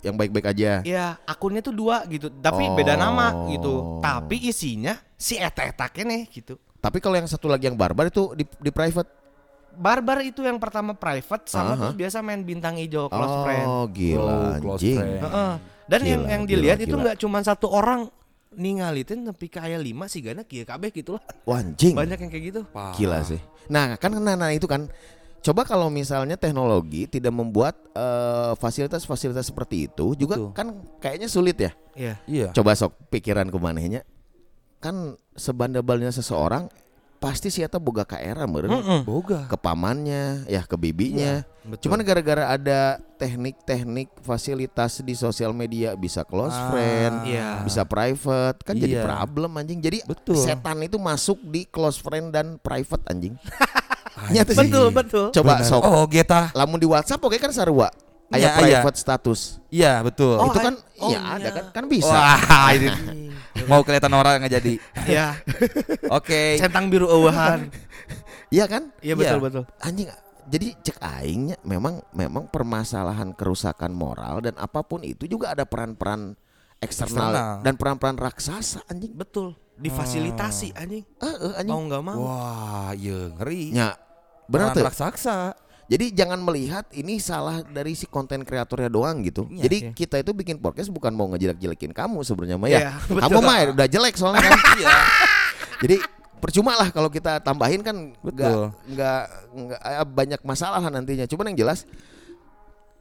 yang 0.02 0.16
baik-baik 0.16 0.52
aja. 0.52 0.84
Ya, 0.84 1.16
akunnya 1.24 1.60
tuh 1.60 1.72
dua 1.72 2.04
gitu, 2.06 2.28
tapi 2.30 2.68
Oh. 2.68 2.76
beda 2.76 2.94
nama 2.94 3.48
gitu. 3.48 3.74
Tapi 4.00 4.36
isinya 4.44 5.00
si 5.16 5.36
eta-eta 5.36 5.88
kene 5.88 6.28
gitu. 6.28 6.60
Tapi 6.78 6.98
kalau 6.98 7.16
yang 7.16 7.26
satu 7.26 7.48
lagi 7.48 7.66
yang 7.66 7.78
barbar 7.78 8.08
itu 8.08 8.34
di, 8.34 8.44
di 8.44 8.68
private. 8.70 9.08
Barbar 9.72 10.20
itu 10.20 10.44
yang 10.44 10.60
pertama 10.60 10.92
private 10.92 11.48
sama 11.48 11.72
Aha. 11.72 11.80
terus 11.80 11.96
biasa 11.96 12.20
main 12.20 12.44
bintang 12.44 12.76
hijau 12.76 13.08
close 13.08 13.32
oh, 13.32 13.44
friend. 13.48 13.68
gila 13.94 14.20
Oh, 14.20 14.52
close 14.60 14.80
anjing. 14.82 15.00
friend. 15.00 15.22
Heeh. 15.24 15.52
Dan 15.88 16.00
Gila, 16.00 16.10
yang 16.10 16.22
yang 16.26 16.42
gila, 16.42 16.52
dilihat 16.52 16.80
itu 16.82 16.92
gila. 16.92 17.02
nggak 17.02 17.18
cuma 17.18 17.40
satu 17.40 17.68
orang 17.70 18.12
ningalitin 18.52 19.24
tapi 19.24 19.48
kayak 19.48 19.80
lima 19.80 20.12
sih 20.12 20.20
gana 20.20 20.44
kieu 20.44 20.68
kabeh 20.68 20.92
gitu 20.92 21.16
lah. 21.16 21.24
Wah, 21.48 21.64
anjing. 21.64 21.96
Banyak 21.96 22.20
yang 22.20 22.32
kayak 22.32 22.46
gitu. 22.52 22.62
Parah. 22.68 22.96
Gila 22.96 23.20
sih. 23.24 23.40
Nah, 23.72 23.96
kan 23.96 24.12
nah, 24.20 24.36
nah 24.36 24.52
itu 24.52 24.68
kan 24.68 24.92
coba 25.42 25.66
kalau 25.66 25.88
misalnya 25.90 26.36
teknologi 26.36 27.08
tidak 27.08 27.34
membuat 27.34 27.80
eh, 27.96 28.54
fasilitas-fasilitas 28.60 29.50
seperti 29.50 29.88
itu 29.90 30.14
juga 30.14 30.38
Betul. 30.38 30.52
kan 30.52 30.68
kayaknya 31.00 31.28
sulit 31.32 31.58
ya. 31.58 31.72
Iya. 31.96 32.14
Iya. 32.28 32.48
Coba 32.52 32.76
sok 32.76 32.96
pikiran 33.08 33.48
kumanehnya. 33.48 34.04
Kan 34.84 35.16
sebandabalnya 35.38 36.12
seseorang 36.12 36.68
pasti 37.22 37.54
si 37.54 37.62
eta 37.62 37.78
boga 37.78 38.02
ka 38.02 38.18
era 38.18 38.50
meureun. 38.50 38.82
Boga. 39.06 39.46
Ke 39.46 39.54
pamannya, 39.54 40.50
ya 40.50 40.66
ke 40.66 40.74
bibinya. 40.74 41.46
betul. 41.62 41.86
Cuman 41.86 42.02
gara-gara 42.02 42.50
ada 42.50 42.98
teknik-teknik 43.16 44.10
fasilitas 44.20 44.98
di 45.00 45.14
sosial 45.14 45.54
media 45.54 45.94
bisa 45.94 46.26
close 46.26 46.50
Ah, 46.50 46.74
friend, 46.74 47.16
iya. 47.30 47.62
bisa 47.62 47.86
private, 47.86 48.58
kan 48.66 48.74
jadi 48.74 48.98
Iya. 48.98 49.06
problem 49.06 49.54
anjing. 49.54 49.78
Jadi 49.78 50.02
Betul. 50.02 50.42
setan 50.42 50.82
itu 50.82 50.98
masuk 50.98 51.38
di 51.46 51.70
close 51.70 52.02
friend 52.02 52.34
dan 52.34 52.58
private 52.58 53.06
anjing. 53.06 53.38
Nyata 54.34 54.52
sih. 54.52 54.66
Betul, 54.66 54.88
betul. 54.90 55.26
Coba 55.30 55.62
sok. 55.62 55.82
Oh, 55.86 56.06
geta. 56.10 56.50
Lamun 56.52 56.82
di 56.82 56.90
WhatsApp 56.90 57.22
oke 57.22 57.38
kan 57.38 57.54
sarua. 57.54 57.94
Aya 58.32 58.40
Iya, 58.40 58.50
iya. 58.64 58.80
private 58.80 58.98
status. 58.98 59.40
Iya, 59.70 59.94
betul. 60.02 60.40
Oh, 60.40 60.48
itu 60.48 60.58
kan 60.58 60.74
oh, 61.04 61.10
iya 61.12 61.20
ada 61.36 61.44
iya. 61.44 61.52
kan 61.52 61.66
kan 61.70 61.84
bisa. 61.86 62.10
Wah, 62.10 62.72
ini 62.80 62.88
mau 63.66 63.82
kelihatan 63.82 64.14
orang 64.14 64.42
nggak 64.42 64.54
jadi. 64.58 64.74
Iya. 65.06 65.28
Oke. 66.10 66.58
Centang 66.58 66.88
biru 66.88 67.06
eueuhan. 67.06 67.68
Iya 68.50 68.66
kan? 68.68 68.92
Iya 69.00 69.14
betul 69.16 69.38
Iya. 69.38 69.44
betul. 69.44 69.64
Anjing 69.80 70.08
jadi 70.42 70.68
cek 70.76 70.98
aingnya 71.00 71.56
memang 71.64 72.04
memang 72.12 72.44
permasalahan 72.46 73.32
kerusakan 73.32 73.94
moral 73.94 74.44
dan 74.44 74.58
apa 74.60 74.84
pun 74.84 75.00
itu 75.00 75.24
juga 75.24 75.56
ada 75.56 75.64
peran-peran 75.64 76.36
eksternal, 76.82 77.32
Eksternal. 77.32 77.54
dan 77.64 77.74
peran-peran 77.78 78.18
raksasa 78.20 78.84
anjing. 78.86 79.14
Betul. 79.14 79.56
Difasilitasi 79.78 80.76
anjing. 80.76 81.06
Eh, 81.08 81.26
eh, 81.26 81.54
anjing. 81.56 81.72
Mau 81.72 81.82
nggak 81.88 82.04
mau. 82.04 82.18
Wah, 82.28 82.92
iya 82.92 83.32
ngeri. 83.32 83.72
Nya, 83.72 83.96
benar 84.46 84.76
tuh. 84.76 84.84
raksasa. 84.84 85.56
Jadi 85.92 86.16
jangan 86.16 86.40
melihat 86.40 86.88
ini 86.96 87.20
salah 87.20 87.60
dari 87.68 88.00
si 88.00 88.08
konten 88.08 88.48
kreatornya 88.48 88.88
doang 88.88 89.20
gitu. 89.28 89.44
Iya, 89.52 89.68
Jadi 89.68 89.78
iya. 89.84 89.92
kita 89.92 90.24
itu 90.24 90.32
bikin 90.32 90.56
podcast 90.64 90.88
bukan 90.88 91.12
mau 91.12 91.28
ngejelek-jelekin 91.36 91.92
kamu 91.92 92.24
sebenarnya 92.24 92.56
mah 92.56 92.68
Iya, 92.72 92.80
ya. 92.80 92.92
kamu 93.28 93.40
mah 93.44 93.58
udah 93.76 93.88
jelek 93.92 94.16
soalnya 94.16 94.40
kan. 94.40 94.56
Iya. 94.80 94.98
Jadi 95.84 95.96
percuma 96.40 96.80
lah 96.80 96.96
kalau 96.96 97.12
kita 97.12 97.44
tambahin 97.44 97.84
kan 97.84 98.16
nggak 98.24 98.72
nggak 98.88 99.22
eh, 99.84 100.08
banyak 100.08 100.42
masalah 100.48 100.80
lah 100.80 100.88
nantinya. 100.88 101.28
Cuman 101.28 101.52
yang 101.52 101.68
jelas 101.68 101.84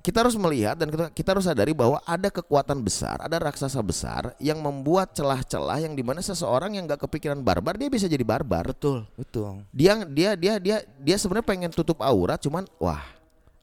kita 0.01 0.25
harus 0.25 0.33
melihat 0.35 0.75
dan 0.75 0.89
kita, 0.89 1.05
kita 1.13 1.29
harus 1.37 1.45
sadari 1.45 1.77
bahwa 1.77 2.01
ada 2.03 2.33
kekuatan 2.33 2.81
besar, 2.81 3.21
ada 3.21 3.37
raksasa 3.37 3.77
besar 3.85 4.33
yang 4.41 4.57
membuat 4.59 5.13
celah-celah 5.13 5.85
yang 5.85 5.93
di 5.93 6.01
mana 6.01 6.25
seseorang 6.25 6.73
yang 6.73 6.89
nggak 6.89 7.05
kepikiran 7.05 7.37
barbar 7.39 7.77
dia 7.77 7.93
bisa 7.93 8.09
jadi 8.09 8.25
barbar. 8.25 8.65
Betul. 8.65 9.05
Betul. 9.13 9.61
Dia 9.71 10.01
dia 10.09 10.33
dia 10.41 10.55
dia 10.57 10.77
dia 10.85 11.17
sebenarnya 11.21 11.47
pengen 11.47 11.71
tutup 11.71 12.01
aurat, 12.01 12.41
cuman 12.41 12.65
wah 12.81 13.05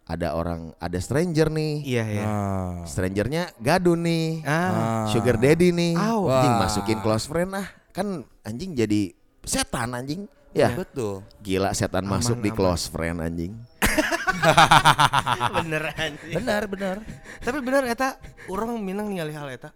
ada 0.07 0.37
orang 0.37 0.71
ada 0.77 0.95
stranger 1.01 1.51
nih, 1.51 1.73
Iya 1.83 2.05
ya. 2.07 2.23
Ah. 2.23 2.73
strangernya 2.87 3.51
gadun 3.59 4.05
nih, 4.05 4.39
Ah. 4.45 5.09
sugar 5.11 5.35
daddy 5.35 5.73
nih, 5.73 5.97
Au. 5.99 6.31
anjing 6.31 6.53
Wah. 6.53 6.61
masukin 6.63 6.99
close 7.01 7.27
friend 7.27 7.51
ah 7.51 7.67
kan 7.91 8.23
anjing 8.45 8.71
jadi 8.71 9.11
setan 9.41 9.91
anjing. 9.91 10.29
Ya, 10.55 10.73
Betul. 10.73 11.21
gila 11.43 11.69
setan 11.75 12.07
Aman, 12.07 12.17
masuk 12.17 12.39
di 12.39 12.49
aman. 12.49 12.57
close 12.57 12.87
friend 12.87 13.19
anjing. 13.19 13.53
bener 15.63 15.83
anjing. 15.95 16.35
Benar, 16.37 16.63
benar. 16.69 16.95
Tapi 17.41 17.59
bener 17.63 17.83
eta 17.89 18.17
orang 18.51 18.77
minang 18.81 19.09
ningali 19.09 19.33
hal 19.33 19.47
eta. 19.49 19.71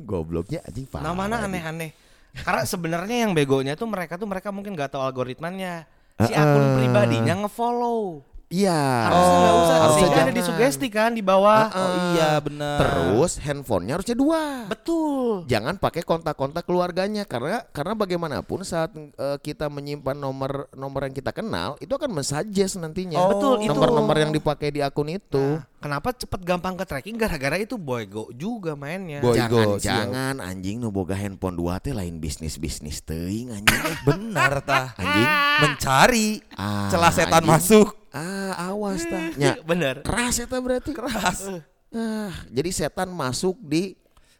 Gobloknya 0.00 0.60
anjing 0.66 0.86
parah. 0.86 1.12
Namanya 1.12 1.44
anjing. 1.44 1.62
aneh-aneh. 1.62 1.90
Karena 2.36 2.62
sebenarnya 2.68 3.16
yang 3.24 3.32
begonya 3.32 3.72
tuh 3.78 3.88
mereka 3.88 4.20
tuh 4.20 4.28
mereka 4.28 4.52
mungkin 4.52 4.76
nggak 4.76 4.92
tahu 4.92 5.02
algoritmanya. 5.02 5.88
Si 6.20 6.32
akun 6.32 6.80
pribadinya 6.80 7.44
ngefollow. 7.44 8.35
Iya. 8.46 8.78
Harusnya 9.10 9.36
nggak 9.36 9.56
usah. 9.56 9.76
harusnya 9.76 9.98
Sehingga 9.98 10.20
ada 10.22 10.32
disugesti 10.32 10.86
kan 10.86 11.10
di 11.10 11.20
bawah. 11.20 11.66
Oh 11.66 11.90
iya 12.14 12.38
benar. 12.38 12.78
Terus 12.78 13.42
handphonenya 13.42 13.98
harusnya 13.98 14.14
dua. 14.14 14.70
Betul. 14.70 15.42
Jangan 15.44 15.74
pakai 15.76 16.06
kontak-kontak 16.06 16.62
keluarganya 16.62 17.26
karena 17.26 17.66
karena 17.68 17.92
bagaimanapun 17.92 18.62
saat 18.62 18.94
eh, 18.94 19.38
kita 19.40 19.66
menyimpan 19.66 20.14
nomor 20.14 20.70
nomor 20.72 21.04
yang 21.04 21.14
kita 21.14 21.34
kenal 21.34 21.74
itu 21.78 21.90
akan 21.90 22.10
mensuggest 22.12 22.78
nantinya. 22.78 23.18
Oh, 23.18 23.30
Betul, 23.34 23.54
itu. 23.62 23.74
Nomor-nomor 23.74 24.14
yang 24.14 24.30
dipakai 24.30 24.70
di 24.70 24.78
akun 24.78 25.10
itu. 25.10 25.58
Nah, 25.58 25.66
kenapa 25.76 26.14
cepet 26.14 26.40
gampang 26.42 26.78
ke 26.78 26.86
tracking 26.86 27.18
gara-gara 27.18 27.58
itu 27.58 27.74
boygo 27.74 28.30
juga 28.30 28.78
mainnya. 28.78 29.18
Boy. 29.18 29.34
jangan 29.34 29.50
Go, 29.66 29.74
siap. 29.76 29.82
jangan 29.82 30.34
anjing 30.38 30.78
nu 30.78 30.94
boga 30.94 31.18
handphone 31.18 31.58
dua 31.58 31.82
teh 31.82 31.90
lain 31.90 32.22
bisnis 32.22 32.62
bisnis 32.62 33.02
teuing 33.02 33.50
anjing. 33.50 33.82
Benar 34.06 34.62
tah. 34.62 34.94
anjing. 34.94 35.28
Mencari 35.56 36.28
Ah, 36.54 36.86
celah 36.88 37.10
setan 37.10 37.42
anjing. 37.42 37.50
masuk. 37.50 37.88
Ah, 38.16 38.72
awas 38.72 39.04
tah. 39.04 39.28
Nya, 39.40 39.60
Bener. 39.60 40.00
keras 40.00 40.40
eta 40.40 40.56
berarti. 40.56 40.96
Keras. 40.96 41.52
Ah, 41.92 42.32
jadi 42.48 42.70
setan 42.72 43.12
masuk 43.12 43.60
di 43.60 43.92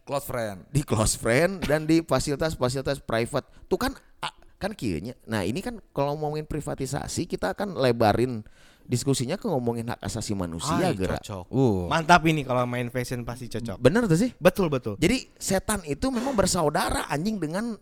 Close 0.07 0.23
friend. 0.23 0.63
di 0.71 0.87
close 0.87 1.19
friend 1.19 1.67
dan 1.67 1.83
di 1.83 1.99
fasilitas-fasilitas 2.01 3.03
private. 3.03 3.43
Tuh 3.67 3.75
kan 3.75 3.93
ah, 4.23 4.31
kan 4.57 4.71
kieunya. 4.71 5.19
Nah, 5.27 5.43
ini 5.43 5.59
kan 5.59 5.83
kalau 5.91 6.15
ngomongin 6.15 6.47
privatisasi 6.47 7.27
kita 7.27 7.59
akan 7.59 7.75
lebarin 7.75 8.47
diskusinya 8.87 9.35
ke 9.35 9.51
ngomongin 9.51 9.91
hak 9.91 9.99
asasi 9.99 10.39
manusia 10.39 10.79
Ay, 10.79 10.95
gerak. 10.95 11.19
cocok. 11.27 11.51
Uh. 11.51 11.91
Mantap 11.91 12.23
ini 12.23 12.47
kalau 12.47 12.63
main 12.71 12.87
fashion 12.87 13.27
pasti 13.27 13.51
cocok. 13.51 13.83
Bener 13.83 14.07
tuh 14.07 14.15
sih? 14.15 14.31
Betul 14.39 14.71
betul. 14.71 14.95
Jadi 15.03 15.27
setan 15.37 15.83
itu 15.83 16.07
memang 16.09 16.39
bersaudara 16.39 17.11
anjing 17.11 17.43
dengan 17.43 17.75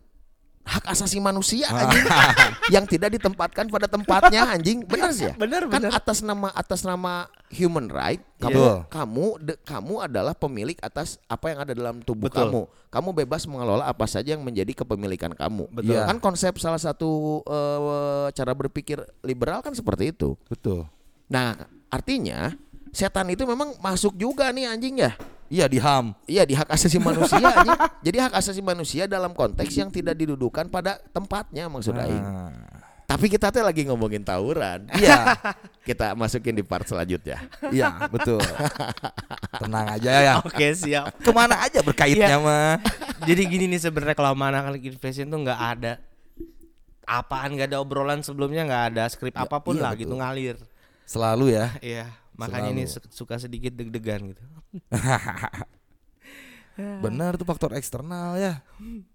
hak 0.64 0.84
asasi 0.96 1.20
manusia 1.20 1.68
anjing 1.68 2.04
yang 2.74 2.84
tidak 2.88 3.12
ditempatkan 3.12 3.68
pada 3.68 3.84
tempatnya 3.84 4.48
anjing 4.48 4.80
benar 4.88 5.12
sih 5.12 5.28
ya 5.28 5.36
Bener, 5.44 5.68
kan 5.68 5.84
bener. 5.84 5.92
atas 5.92 6.24
nama 6.24 6.48
atas 6.56 6.80
nama 6.88 7.28
human 7.52 7.92
right 7.92 8.24
kamu 8.40 8.56
Betul. 8.56 8.76
kamu 8.88 9.26
de- 9.44 9.60
kamu 9.60 9.94
adalah 10.08 10.32
pemilik 10.32 10.76
atas 10.80 11.20
apa 11.28 11.52
yang 11.52 11.58
ada 11.68 11.72
dalam 11.76 12.00
tubuh 12.00 12.32
Betul. 12.32 12.48
kamu 12.48 12.60
kamu 12.88 13.08
bebas 13.24 13.44
mengelola 13.44 13.84
apa 13.84 14.08
saja 14.08 14.32
yang 14.32 14.40
menjadi 14.40 14.72
kepemilikan 14.72 15.36
kamu 15.36 15.68
Betul. 15.68 16.00
kan 16.00 16.16
konsep 16.16 16.56
salah 16.56 16.80
satu 16.80 17.44
eh, 17.44 18.26
cara 18.32 18.52
berpikir 18.56 19.04
liberal 19.20 19.60
kan 19.60 19.76
seperti 19.76 20.16
itu 20.16 20.32
Betul. 20.48 20.88
nah 21.28 21.52
artinya 21.92 22.56
setan 22.88 23.28
itu 23.28 23.44
memang 23.44 23.76
masuk 23.84 24.16
juga 24.16 24.48
nih 24.48 24.64
anjing 24.70 24.96
ya 24.96 25.12
Iya 25.54 25.70
di 25.70 25.78
HAM. 25.78 26.04
Iya 26.26 26.42
di 26.42 26.54
hak 26.58 26.66
asasi 26.66 26.98
manusia 26.98 27.38
anjing. 27.38 27.78
Jadi 28.02 28.16
hak 28.18 28.34
asasi 28.34 28.58
manusia 28.58 29.06
dalam 29.06 29.30
konteks 29.30 29.70
yang 29.78 29.86
tidak 29.86 30.18
didudukan 30.18 30.66
pada 30.66 30.98
tempatnya 31.14 31.70
maksud 31.70 31.94
aing. 31.94 32.26
Ah. 32.26 32.50
Tapi 33.04 33.30
kita 33.30 33.54
tuh 33.54 33.62
lagi 33.62 33.86
ngomongin 33.86 34.26
tawuran. 34.26 34.90
Iya. 34.96 35.38
Kita 35.88 36.16
masukin 36.16 36.56
di 36.56 36.64
part 36.64 36.88
selanjutnya. 36.88 37.36
Iya 37.68 38.08
betul. 38.08 38.40
Tenang 39.60 39.86
aja 39.92 40.12
ya. 40.24 40.34
Oke 40.40 40.72
siap. 40.72 41.12
Ke 41.20 41.30
mana 41.30 41.60
aja 41.60 41.84
berkaitnya 41.84 42.34
Iya. 42.34 42.38
mah. 42.40 42.80
Jadi 43.28 43.42
gini 43.44 43.64
nih 43.68 43.80
sebenarnya 43.84 44.16
kalau 44.16 44.32
mana 44.32 44.64
kali 44.64 44.96
fashion 44.96 45.28
tuh 45.28 45.44
nggak 45.44 45.60
ada 45.60 46.00
apaan 47.04 47.52
nggak 47.52 47.68
ada 47.68 47.78
obrolan 47.84 48.24
sebelumnya 48.24 48.64
nggak 48.64 48.84
ada 48.96 49.04
skrip 49.12 49.36
apa 49.36 49.60
pun 49.60 49.76
iya, 49.76 49.82
lah 49.84 49.92
betul. 49.92 50.02
gitu 50.08 50.14
ngalir. 50.16 50.56
Selalu 51.04 51.44
ya. 51.52 51.66
Iya. 51.84 52.23
Makanya 52.34 52.74
ini 52.74 52.90
Selalu. 52.90 53.14
suka 53.14 53.38
sedikit 53.38 53.72
deg-degan 53.78 54.34
gitu. 54.34 54.42
Benar 57.04 57.38
tuh 57.38 57.46
faktor 57.46 57.70
eksternal 57.78 58.34
ya. 58.38 58.62